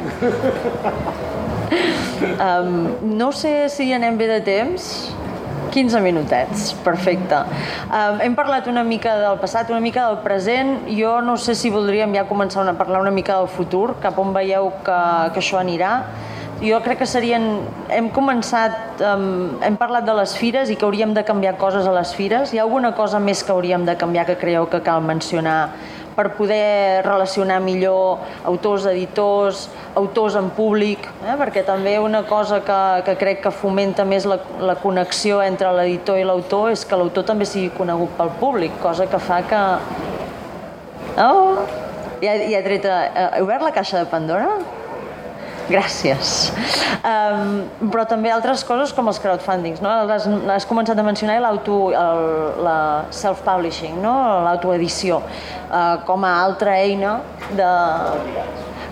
[2.38, 4.90] Um, no sé si anem bé de temps.
[5.74, 7.42] 15 minutets, perfecte.
[7.90, 10.86] Um, hem parlat una mica del passat, una mica del present.
[10.96, 14.32] Jo no sé si voldríem ja començar a parlar una mica del futur, cap on
[14.32, 15.00] veieu que,
[15.34, 15.98] que això anirà.
[16.62, 17.66] Jo crec que serien...
[17.92, 19.02] Hem començat...
[19.04, 22.54] Um, hem parlat de les fires i que hauríem de canviar coses a les fires.
[22.54, 25.74] Hi ha alguna cosa més que hauríem de canviar que creieu que cal mencionar
[26.16, 31.34] per poder relacionar millor autors, editors, autors en públic, eh?
[31.36, 36.18] perquè també una cosa que, que crec que fomenta més la, la connexió entre l'editor
[36.20, 39.62] i l'autor és que l'autor també sigui conegut pel públic, cosa que fa que...
[41.20, 41.60] Oh!
[42.22, 42.88] Ja, ja he tret...
[42.88, 44.56] eh, He obert la caixa de Pandora?
[45.66, 46.52] Gràcies.
[47.02, 49.90] Um, però també altres coses com els crowdfundings, no?
[50.12, 52.22] Has, has començat a mencionar l'auto, el,
[52.66, 52.78] la
[53.14, 54.14] self-publishing, no?
[54.46, 55.20] l'autoedició,
[55.66, 57.18] uh, com a altra eina
[57.58, 57.70] de...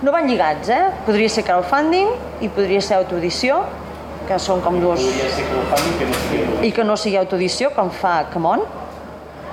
[0.03, 0.83] No van lligats, eh?
[1.07, 2.11] Podria ser crowdfunding
[2.43, 3.63] i podria ser autoedició,
[4.27, 5.05] que són com dues...
[6.65, 8.65] I que no sigui autoedició, com fa Camon,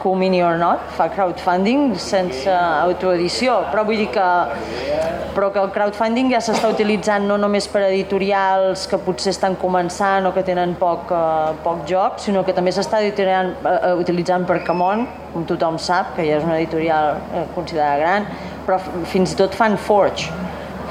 [0.03, 4.29] Comini or Not, fa crowdfunding sense autoedició, però vull dir que
[5.33, 10.27] però que el crowdfunding ja s'està utilitzant no només per editorials que potser estan començant
[10.29, 14.59] o que tenen poc, uh, poc joc, sinó que també s'està editorial- eh, utilitzant per
[14.67, 17.17] Camon, com tothom sap, que ja és una editorial
[17.55, 18.27] considerada gran,
[18.67, 20.31] però fins i tot fan Forge.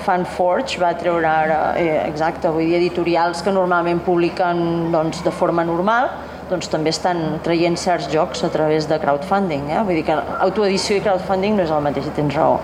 [0.01, 5.31] Fan Forge va treure ara, eh, exacte, vull dir, editorials que normalment publiquen doncs, de
[5.31, 6.09] forma normal,
[6.51, 9.69] doncs també estan traient certs jocs a través de crowdfunding.
[9.71, 9.83] Eh?
[9.87, 12.59] Vull dir que autoedició i crowdfunding no és el mateix, i tens raó.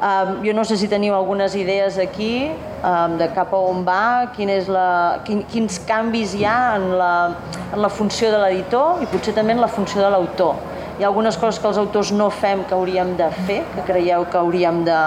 [0.00, 4.32] Um, jo no sé si teniu algunes idees aquí um, de cap a on va,
[4.36, 7.12] quin és la, quin, quins canvis hi ha en la,
[7.70, 10.58] en la funció de l'editor i potser també en la funció de l'autor.
[11.00, 14.26] Hi ha algunes coses que els autors no fem que hauríem de fer, que creieu
[14.28, 14.98] que hauríem de,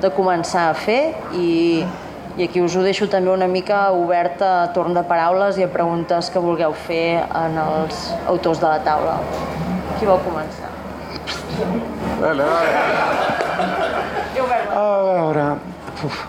[0.00, 1.00] de començar a fer
[1.36, 1.82] i,
[2.36, 5.70] i aquí us ho deixo també una mica obert a torn de paraules i a
[5.72, 9.18] preguntes que vulgueu fer en els autors de la taula.
[9.98, 10.70] Qui vol començar?
[12.20, 12.72] Vale, vale.
[14.72, 15.44] A veure,
[16.06, 16.22] uf,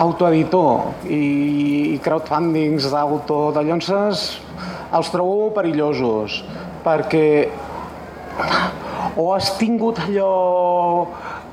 [0.00, 4.28] autoeditor i, i crowdfundings d'auto de llonces
[4.96, 6.40] els trobo perillosos
[6.84, 7.26] perquè
[9.20, 10.30] o has tingut allò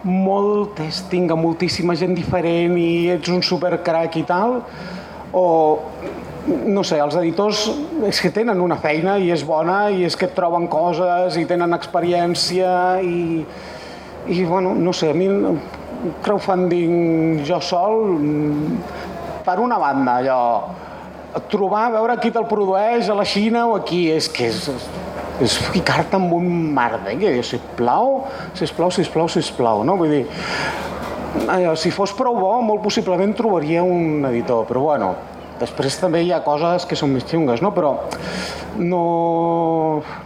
[0.03, 4.59] molt testing amb moltíssima gent diferent i ets un supercrack i tal
[5.33, 5.47] o
[6.47, 7.65] no sé, els editors
[8.07, 11.75] és que tenen una feina i és bona i és que troben coses i tenen
[11.75, 12.71] experiència
[13.03, 13.43] i,
[14.31, 15.27] i bueno, no sé, a mi
[16.23, 17.99] crowdfunding jo sol
[19.43, 20.43] per una banda allò
[21.51, 24.69] trobar, veure qui te'l produeix a la Xina o aquí, és que és,
[25.43, 28.23] és ficar-te en un merder, sisplau,
[28.57, 29.97] sisplau, sisplau, sisplau, no?
[29.99, 30.25] Vull dir,
[31.47, 35.15] allò, si fos prou bo, molt possiblement trobaria un editor, però bueno,
[35.57, 37.71] Després també hi ha coses que són més xungues, no?
[37.73, 37.95] però
[38.77, 39.01] no,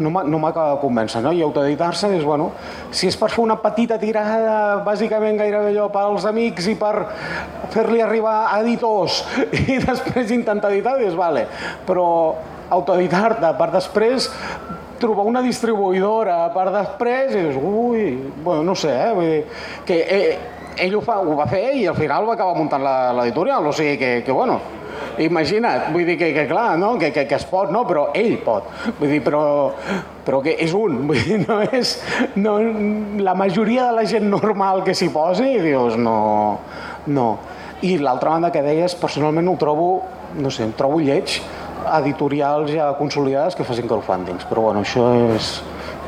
[0.03, 1.21] no m'acaba de convèncer.
[1.23, 1.31] No?
[1.31, 2.49] I autoeditar-se és, bueno,
[2.91, 6.93] si és per fer una petita tirada, bàsicament gairebé allò pels amics i per
[7.71, 9.21] fer-li arribar a editors
[9.71, 11.47] i després intentar editar, és vale.
[11.87, 12.05] Però
[12.71, 14.27] autoeditar-te per després
[15.01, 18.11] trobar una distribuïdora per després i dius, ui,
[18.43, 19.13] bueno, no sé, eh?
[19.17, 19.41] Vull dir,
[19.87, 20.35] que eh,
[20.81, 22.85] ell ho, fa, ho va fer i al final va acabar muntant
[23.17, 24.59] l'editorial, o sigui que, que bueno,
[25.21, 26.93] imagina't, vull dir que, que clar, no?
[26.99, 27.83] que, que, que es pot, no?
[27.87, 29.43] però ell pot, vull dir, però,
[30.25, 31.97] però que és un, vull dir, no és,
[32.39, 32.57] no,
[33.21, 36.19] la majoria de la gent normal que s'hi posi, dius, no,
[37.11, 37.29] no.
[37.81, 39.87] I l'altra banda que deies, personalment ho trobo,
[40.37, 41.39] no sé, em trobo lleig,
[41.99, 45.53] editorials ja consolidades que facin crowdfundings, però bueno, això és,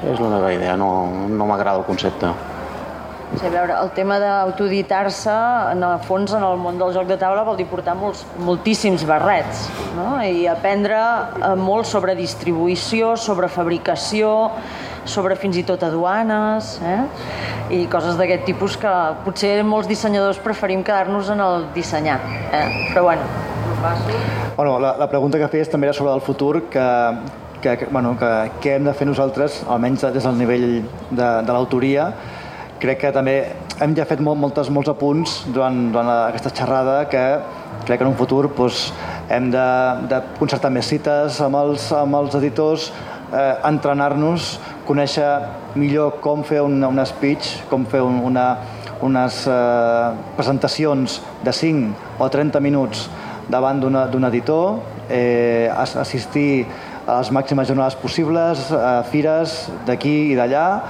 [0.06, 0.90] és la meva idea, no,
[1.30, 2.32] no m'agrada el concepte.
[3.34, 5.34] Sí, a veure, el tema d'autoeditar-se,
[5.74, 9.08] en el fons, en el món del joc de taula vol dir portar molts, moltíssims
[9.10, 9.64] barrets,
[9.98, 10.20] no?
[10.22, 14.36] I aprendre eh, molt sobre distribució, sobre fabricació,
[15.10, 17.00] sobre fins i tot aduanes, eh?
[17.74, 18.92] i coses d'aquest tipus que
[19.26, 22.20] potser molts dissenyadors preferim quedar-nos en el dissenyar.
[22.54, 22.68] Eh?
[22.94, 23.26] Però bueno,
[23.84, 24.10] no passo.
[24.56, 26.86] Bueno, la, la pregunta que feies també era sobre el futur, que,
[27.62, 28.32] que, que, bueno, que
[28.62, 30.68] què hem de fer nosaltres, almenys des del nivell
[31.12, 32.12] de, de l'autoria,
[32.80, 33.38] crec que també
[33.82, 37.24] hem ja fet molt, moltes, molts apunts durant, durant aquesta xerrada que
[37.88, 38.92] crec que en un futur doncs,
[39.32, 39.68] hem de,
[40.12, 42.92] de concertar més cites amb els, amb els editors,
[43.32, 44.58] eh, entrenar-nos,
[44.88, 45.28] conèixer
[45.80, 48.48] millor com fer un, un speech, com fer un, una,
[49.04, 53.08] unes eh, presentacions de 5 o 30 minuts
[53.50, 54.80] davant d'un editor,
[55.10, 56.66] eh, assistir
[57.06, 60.84] a les màximes jornades possibles, a fires d'aquí i d'allà,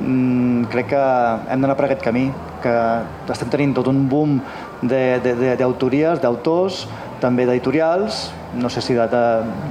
[0.00, 1.02] mm, crec que
[1.50, 2.30] hem d'anar per aquest camí,
[2.62, 2.74] que
[3.30, 4.40] estem tenint tot un boom
[4.82, 6.86] d'autories, d'autors,
[7.20, 9.24] també d'editorials, no sé si de, de,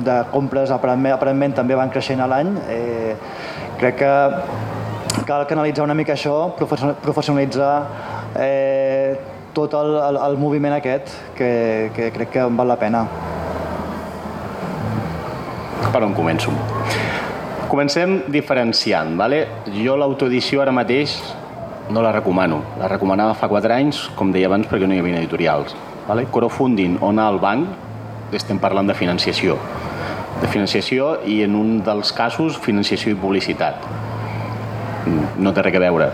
[0.05, 2.51] de compres aparentment, aparentment també van creixent a l'any.
[2.69, 3.15] Eh,
[3.79, 4.13] crec que
[5.27, 7.73] cal canalitzar una mica això, professionalitzar
[8.35, 8.86] eh,
[9.57, 13.07] tot el, el, el moviment aquest, que, que crec que val la pena.
[15.87, 16.53] Per on començo?
[17.71, 19.15] Comencem diferenciant.
[19.17, 19.41] Vale?
[19.73, 21.17] Jo l'autoedició ara mateix
[21.89, 22.61] no la recomano.
[22.77, 25.73] La recomanava fa 4 anys, com deia abans, perquè no hi havia editorials.
[26.07, 26.27] Vale?
[26.31, 29.57] Crowdfunding o anar al banc, estem parlant de financiació.
[30.37, 33.87] De financiació i en un dels casos financiació i publicitat.
[35.39, 36.11] No té res a veure.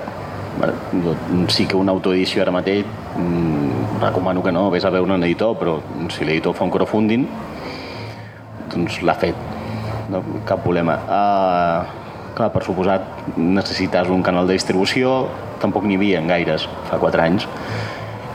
[1.52, 5.58] Sí que una autoedició ara mateix mmm, recomano que no, vés a veure un editor,
[5.58, 7.26] però si l'editor fa un crowdfunding,
[8.74, 9.36] doncs l'ha fet
[10.10, 10.98] no, cap problema.
[11.08, 13.08] Uh, clar, per suposat,
[13.38, 15.28] necessites un canal de distribució,
[15.62, 17.48] tampoc n'hi havia gaires, fa 4 anys,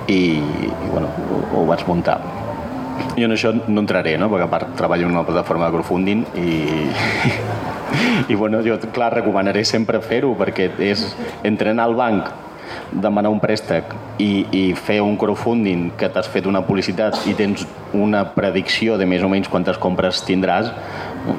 [0.08, 2.20] i, i bueno, ho, ho vaig muntar.
[3.18, 4.30] Jo en això no entraré, no?
[4.30, 6.52] perquè a part treballo en una plataforma de crowdfunding i,
[8.32, 11.04] i bueno, jo clar recomanaré sempre fer-ho perquè és
[11.46, 12.47] entrenar al banc
[12.92, 17.66] demanar un préstec i, i fer un crowdfunding que t'has fet una publicitat i tens
[17.96, 20.70] una predicció de més o menys quantes compres tindràs,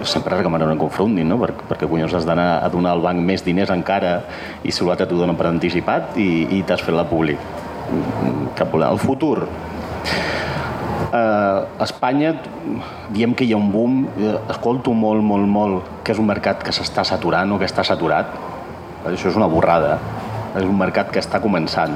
[0.04, 1.40] sempre recomanen un crowdfunding, no?
[1.42, 4.20] Per, perquè collons has d'anar a donar al banc més diners encara
[4.64, 7.42] i si l'altre t'ho dona per anticipat i, i t'has fet la públic.
[8.56, 8.92] Cap problema.
[8.94, 9.48] El futur.
[11.10, 12.36] Uh, a Espanya
[13.10, 14.04] diem que hi ha un boom,
[14.52, 18.36] escolto molt, molt, molt que és un mercat que s'està saturant o que està saturat.
[19.10, 19.98] Això és una borrada
[20.56, 21.94] és un mercat que està començant.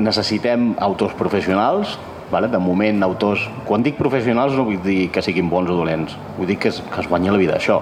[0.00, 1.96] Necessitem autors professionals,
[2.30, 2.48] vale?
[2.48, 3.46] de moment autors...
[3.66, 6.80] Quan dic professionals no vull dir que siguin bons o dolents, vull dir que es,
[6.80, 7.80] que es guanya la vida això.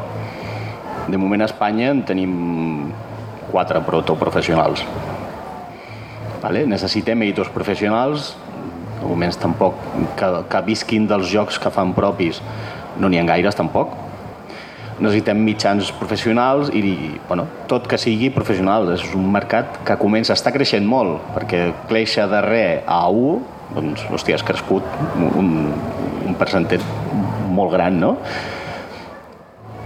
[1.08, 2.34] De moment a Espanya en tenim
[3.52, 4.84] quatre protoprofessionals.
[6.42, 6.66] Vale?
[6.70, 8.34] Necessitem editors professionals,
[8.98, 9.78] de moment tampoc
[10.18, 12.42] que, que visquin dels jocs que fan propis
[12.98, 13.94] no n'hi ha gaires tampoc,
[14.98, 18.90] necessitem mitjans professionals i, bueno, tot que sigui professional.
[18.94, 23.38] És un mercat que comença, està creixent molt, perquè créixer de res a 1,
[23.76, 24.84] doncs, hòstia, has crescut
[25.18, 25.68] un,
[26.26, 26.84] un percentet
[27.52, 28.16] molt gran, no?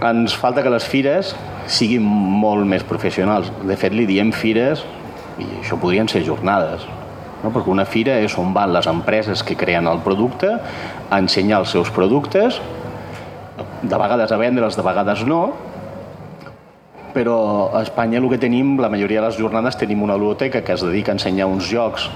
[0.03, 1.31] Ens falta que les fires
[1.71, 3.51] siguin molt més professionals.
[3.63, 4.83] De fet, li diem fires,
[5.39, 6.83] i això podrien ser jornades,
[7.43, 7.51] no?
[7.51, 11.73] perquè una fira és on van les empreses que creen el producte a ensenyar els
[11.75, 12.59] seus productes
[13.83, 15.41] de vegades a vendre'ls, de vegades no,
[17.13, 20.73] però a Espanya el que tenim, la majoria de les jornades tenim una biblioteca que
[20.73, 22.09] es dedica a ensenyar uns jocs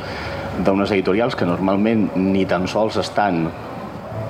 [0.66, 3.46] d'unes editorials que normalment ni tan sols estan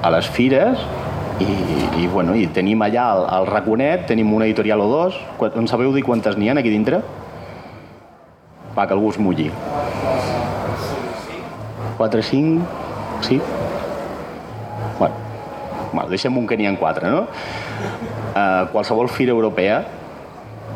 [0.03, 0.81] a les fires
[1.39, 1.47] i,
[2.01, 5.21] i, bueno, i tenim allà el, el raconet, tenim una editorial o dos.
[5.53, 7.01] En sabeu dir quantes n'hi ha aquí dintre?
[8.77, 9.51] Va, que algú es mulli.
[11.97, 12.61] 4, 5,
[13.25, 13.39] sí?
[15.97, 17.23] Bueno, deixem un que n'hi ha quatre, no?
[18.37, 19.79] A qualsevol fira europea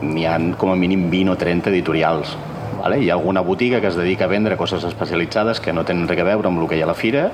[0.01, 2.31] n'hi ha com a mínim 20 o 30 editorials.
[2.79, 2.97] Vale?
[3.03, 6.23] Hi ha alguna botiga que es dedica a vendre coses especialitzades que no tenen res
[6.23, 7.27] a veure amb el que hi ha a la fira,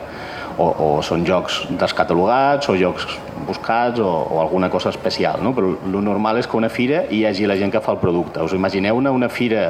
[0.58, 3.08] o, o són jocs descatalogats, o jocs
[3.48, 5.40] buscats, o, o alguna cosa especial.
[5.40, 5.56] No?
[5.56, 8.44] Però el normal és que una fira hi hagi la gent que fa el producte.
[8.44, 9.70] Us imagineu una, una fira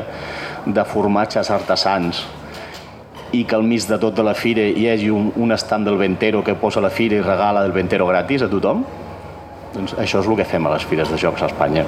[0.66, 2.26] de formatges artesans
[3.32, 6.44] i que al mig de tota la fira hi hagi un, un stand del Ventero
[6.44, 8.86] que posa la fira i regala el Ventero gratis a tothom?
[9.74, 11.84] Doncs això és el que fem a les fires de jocs a Espanya.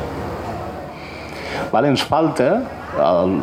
[1.72, 1.92] Vale?
[1.94, 2.50] Ens falta,
[2.98, 3.36] el,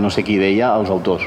[0.00, 1.26] no sé qui deia, els autors.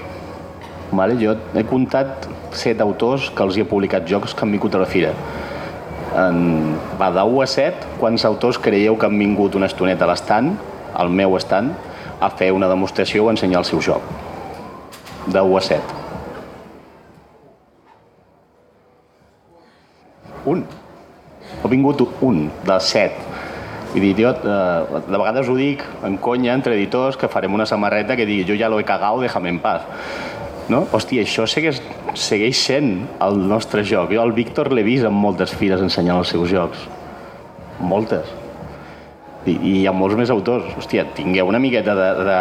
[0.92, 1.16] Vale?
[1.22, 4.82] Jo he comptat set autors que els hi he publicat jocs que han vingut a
[4.84, 5.14] la fira.
[6.18, 10.12] En, va de 1 a 7, quants autors creieu que han vingut una estoneta a
[10.12, 10.56] l'estant,
[10.98, 11.72] al meu estant,
[12.20, 14.04] a fer una demostració o a ensenyar el seu joc?
[15.30, 15.99] De 1 a 7.
[20.46, 20.64] Un.
[21.64, 23.16] Ha vingut un, de set.
[23.90, 27.66] Vull dir, jo, eh, de vegades ho dic en conya entre editors que farem una
[27.66, 29.82] samarreta que digui jo ja lo he cagao, déjame en paz.
[30.70, 30.84] No?
[30.94, 31.82] Hòstia, això segueix,
[32.14, 34.14] segueix sent el nostre joc.
[34.14, 36.86] Jo el Víctor l'he vist en moltes fires ensenyant els seus jocs.
[37.80, 38.30] Moltes.
[39.48, 40.70] I, i hi ha molts més autors.
[40.78, 42.40] Hòstia, tingueu una miqueta de, de,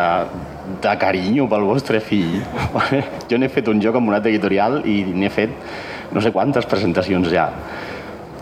[0.85, 2.43] de carinyo pel vostre fill.
[3.31, 5.57] jo n'he fet un joc amb un altre editorial i n'he fet
[6.13, 7.49] no sé quantes presentacions ja.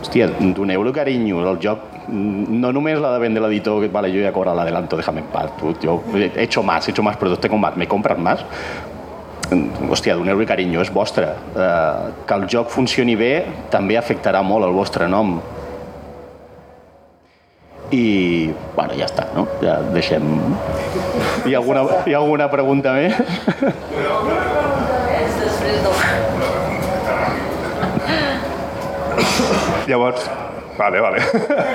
[0.00, 1.94] Hòstia, doneu-lo carinyo al joc.
[2.08, 5.56] No només la de vendre l'editor, que vale, yo ya cobro l'adelanto, déjame en paz.
[5.58, 8.44] Tu, yo he hecho más, he hecho más productos, tengo más, me compras más?
[9.90, 11.28] Hòstia, doneu-li carinyo, és vostre.
[11.54, 15.38] Eh, que el joc funcioni bé també afectarà molt el vostre nom.
[17.94, 19.46] I, bueno, ja està, no?
[19.62, 20.26] Ja deixem...
[21.46, 23.14] Hi ha alguna, hi ha alguna pregunta més?
[29.86, 30.30] Llavors,
[30.76, 31.18] Vale, vale.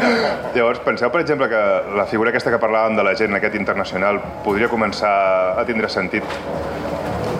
[0.55, 1.61] Llavors, penseu, per exemple, que
[1.97, 5.13] la figura aquesta que parlàvem de la gent aquest internacional podria començar
[5.57, 6.27] a tindre sentit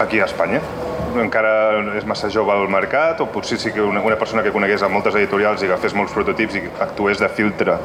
[0.01, 0.61] aquí a Espanya?
[1.21, 1.51] Encara
[1.99, 4.89] és massa jove al mercat o potser sí que una, una persona que conegués a
[4.89, 7.77] moltes editorials i fes molts prototips i actués de filtre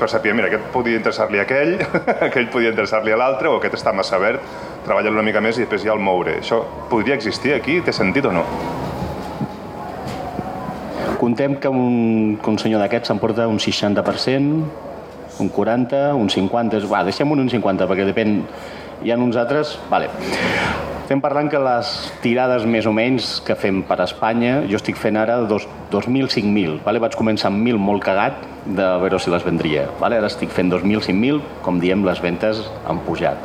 [0.00, 1.74] per saber, mira, aquest podia interessar-li a aquell,
[2.28, 4.40] aquell podia interessar-li a l'altre, o aquest està massa verd,
[4.86, 6.38] treballa una mica més i després ja el moure.
[6.40, 7.82] Això podria existir aquí?
[7.84, 8.46] Té sentit o no?
[11.20, 14.52] Contem que un, que un senyor d'aquests s'emporta un 60%,
[15.44, 18.38] un 40, un 50, va, deixem un un 50 perquè depèn,
[19.04, 20.08] hi ha uns altres, vale.
[21.02, 21.90] Estem parlant que les
[22.24, 26.78] tirades més o menys que fem per Espanya, jo estic fent ara dos, 2.000, 5.000,
[26.86, 27.02] vale?
[27.04, 30.22] vaig començar amb 1.000 molt cagat de veure si les vendria, vale?
[30.22, 33.44] ara estic fent 2.000, 5.000, com diem, les ventes han pujat.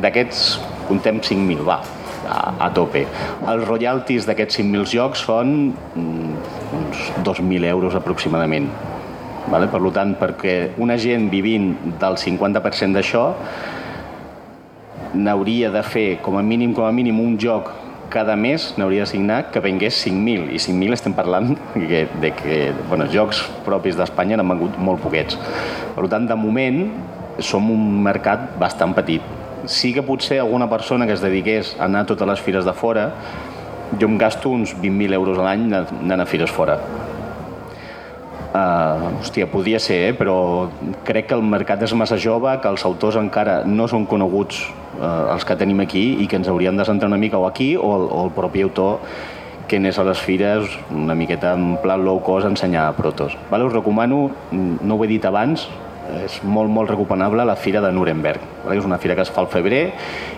[0.00, 0.46] D'aquests
[0.88, 1.82] contem 5.000, va,
[2.28, 3.04] a, a tope.
[3.48, 6.65] Els royalties d'aquests 5.000 jocs són mm,
[6.96, 8.68] uns 2.000 euros aproximadament.
[9.50, 9.68] Vale?
[9.70, 13.26] Per tant, perquè una gent vivint del 50% d'això
[15.14, 17.70] n'hauria de fer com a mínim com a mínim un joc
[18.10, 22.58] cada mes n'hauria de signar que vengués 5.000 i 5.000 estem parlant que, de que
[22.88, 25.38] bueno, jocs propis d'Espanya n'han vengut molt poquets.
[25.96, 26.84] Per tant, de moment
[27.42, 29.22] som un mercat bastant petit.
[29.66, 32.72] Sí que potser alguna persona que es dediqués a anar a totes les fires de
[32.72, 33.10] fora
[33.94, 36.78] jo em gasto uns 20.000 euros a l'any anant a fires fora.
[38.56, 40.12] Uh, hòstia, podria ser, eh?
[40.16, 40.70] però
[41.04, 44.62] crec que el mercat és massa jove, que els autors encara no són coneguts
[44.96, 47.74] uh, els que tenim aquí i que ens haurien de centrar una mica o aquí
[47.76, 49.02] o el, o el propi autor
[49.68, 53.36] que anés a les fires una miqueta en plan low cost a ensenyar protos.
[53.50, 53.66] Vale?
[53.66, 55.66] Us recomano, no ho he dit abans,
[56.24, 58.42] és molt, molt recomanable la Fira de Nuremberg.
[58.72, 59.82] És una fira que es fa al febrer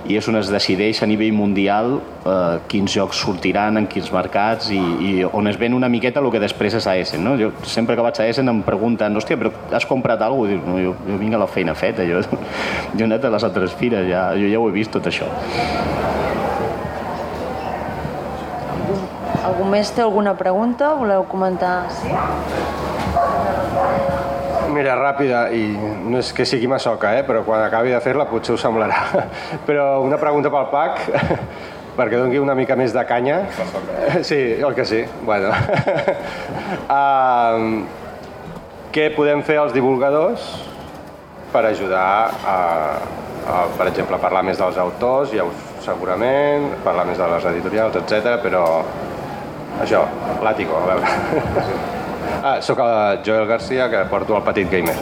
[0.08, 4.70] i és on es decideix a nivell mundial eh, quins jocs sortiran, en quins mercats
[4.74, 7.24] i, i on es ven una miqueta el que després és a Essen.
[7.24, 7.36] No?
[7.40, 10.68] Jo, sempre que vaig a Essen em pregunten hòstia, però has comprat alguna cosa?
[10.68, 12.22] No, jo, jo vinc a la feina feta, jo,
[12.96, 15.28] jo he anat a les altres fires, ja, jo ja ho he vist tot això.
[19.48, 20.92] Algú més té alguna pregunta?
[20.98, 21.76] Voleu comentar?
[21.94, 22.12] Sí?
[24.78, 27.24] Mira, ràpida, i no és que sigui massoca, eh?
[27.26, 29.00] però quan acabi de fer-la potser us semblarà.
[29.66, 31.00] Però una pregunta pel Pac,
[31.98, 33.40] perquè doni una mica més de canya.
[34.22, 35.02] Sí, el que sí.
[35.26, 35.50] Bueno.
[37.00, 37.58] uh,
[38.94, 40.46] què podem fer els divulgadors
[41.50, 42.56] per ajudar a,
[43.50, 45.52] a, per exemple, a parlar més dels autors, ja ho
[45.82, 48.38] segurament, parlar més de les editorials, etc.
[48.46, 48.64] però
[49.82, 50.06] això,
[50.46, 51.96] l'àtico, a veure.
[52.42, 54.96] Ah, sóc el Joel Garcia, que porto el Petit Gamer.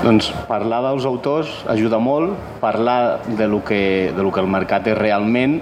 [0.00, 4.88] Doncs parlar dels autors ajuda molt, parlar de lo que, de lo que el mercat
[4.88, 5.60] és realment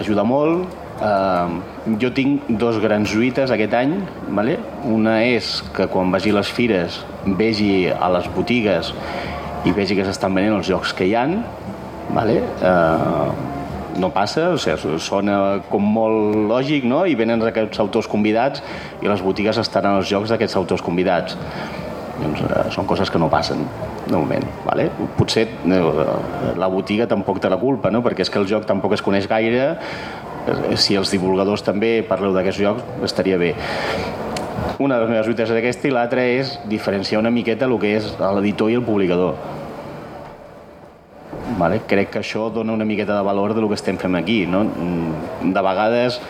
[0.00, 1.60] ajuda molt, Uh,
[2.02, 3.92] jo tinc dos grans lluites aquest any.
[4.34, 4.56] Vale?
[4.90, 6.98] Una és que quan vagi a les fires
[7.38, 8.90] vegi a les botigues
[9.62, 11.38] i vegi que s'estan venent els jocs que hi han.
[12.16, 12.40] Vale?
[12.58, 13.57] Uh,
[13.98, 17.04] no passa, o sigui, sona com molt lògic, no?
[17.06, 18.62] I venen aquests autors convidats
[19.02, 21.36] i les botigues estan els jocs d'aquests autors convidats.
[22.18, 23.62] Doncs eh, són coses que no passen
[24.08, 24.46] de moment.
[24.66, 24.88] Vale?
[25.18, 25.82] Potser eh,
[26.58, 28.02] la botiga tampoc té la culpa, no?
[28.02, 29.74] perquè és que el joc tampoc es coneix gaire.
[30.48, 33.54] Eh, Si els divulgadors també parleu d'aquests jocs, estaria bé.
[34.78, 37.96] Una de les meves lluites és aquesta i l'altra és diferenciar una miqueta el que
[37.98, 39.57] és l'editor i el publicador.
[41.58, 41.82] Vale?
[41.90, 44.44] Crec que això dona una miqueta de valor de lo que estem fent aquí.
[44.46, 44.64] No?
[44.64, 46.20] Mm, De vegades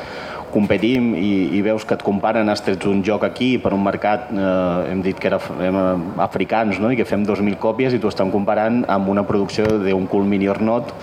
[0.53, 4.31] competim i, i veus que et comparen, has tret un joc aquí per un mercat,
[4.33, 6.91] eh, hem dit que era hem, eh, africans, no?
[6.91, 10.49] i que fem 2.000 còpies i t'ho estan comparant amb una producció d'un Cool Mini
[10.49, 10.95] or Not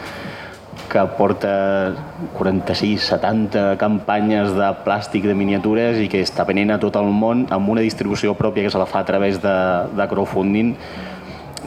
[0.89, 1.93] que porta
[2.37, 7.45] 46, 70 campanyes de plàstic de miniatures i que està venent a tot el món
[7.51, 9.55] amb una distribució pròpia que se la fa a través de,
[9.97, 10.75] de crowdfunding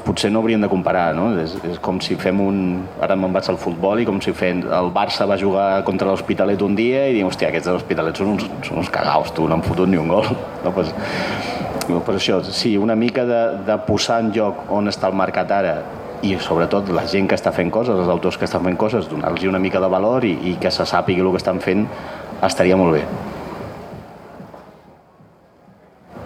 [0.04, 1.30] potser no hauríem de comparar, no?
[1.42, 2.58] És, és com si fem un...
[3.04, 4.64] Ara me'n vaig al futbol i com si fem...
[4.78, 8.34] El Barça va jugar contra l'Hospitalet un dia i diem, hòstia, aquests de l'Hospitalet són
[8.36, 10.28] uns, són uns cagaus, tu, no han fotut ni un gol.
[10.58, 10.90] No, pues,
[11.88, 15.52] no, per això, sí, una mica de, de posar en joc on està el mercat
[15.54, 15.76] ara
[16.26, 19.46] i sobretot la gent que està fent coses, els autors que estan fent coses, donar-los
[19.48, 21.86] una mica de valor i, i que se sàpiga el que estan fent
[22.42, 23.04] estaria molt bé.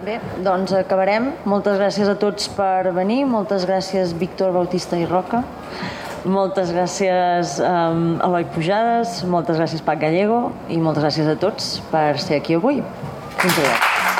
[0.03, 1.29] Bé, doncs acabarem.
[1.47, 3.21] Moltes gràcies a tots per venir.
[3.23, 5.39] Moltes gràcies Víctor Bautista i Roca.
[6.27, 12.17] Moltes gràcies um, Eloi Pujades, moltes gràcies Pac Gallego i moltes gràcies a tots per
[12.19, 12.83] ser aquí avui.
[13.39, 14.12] Fins aviat.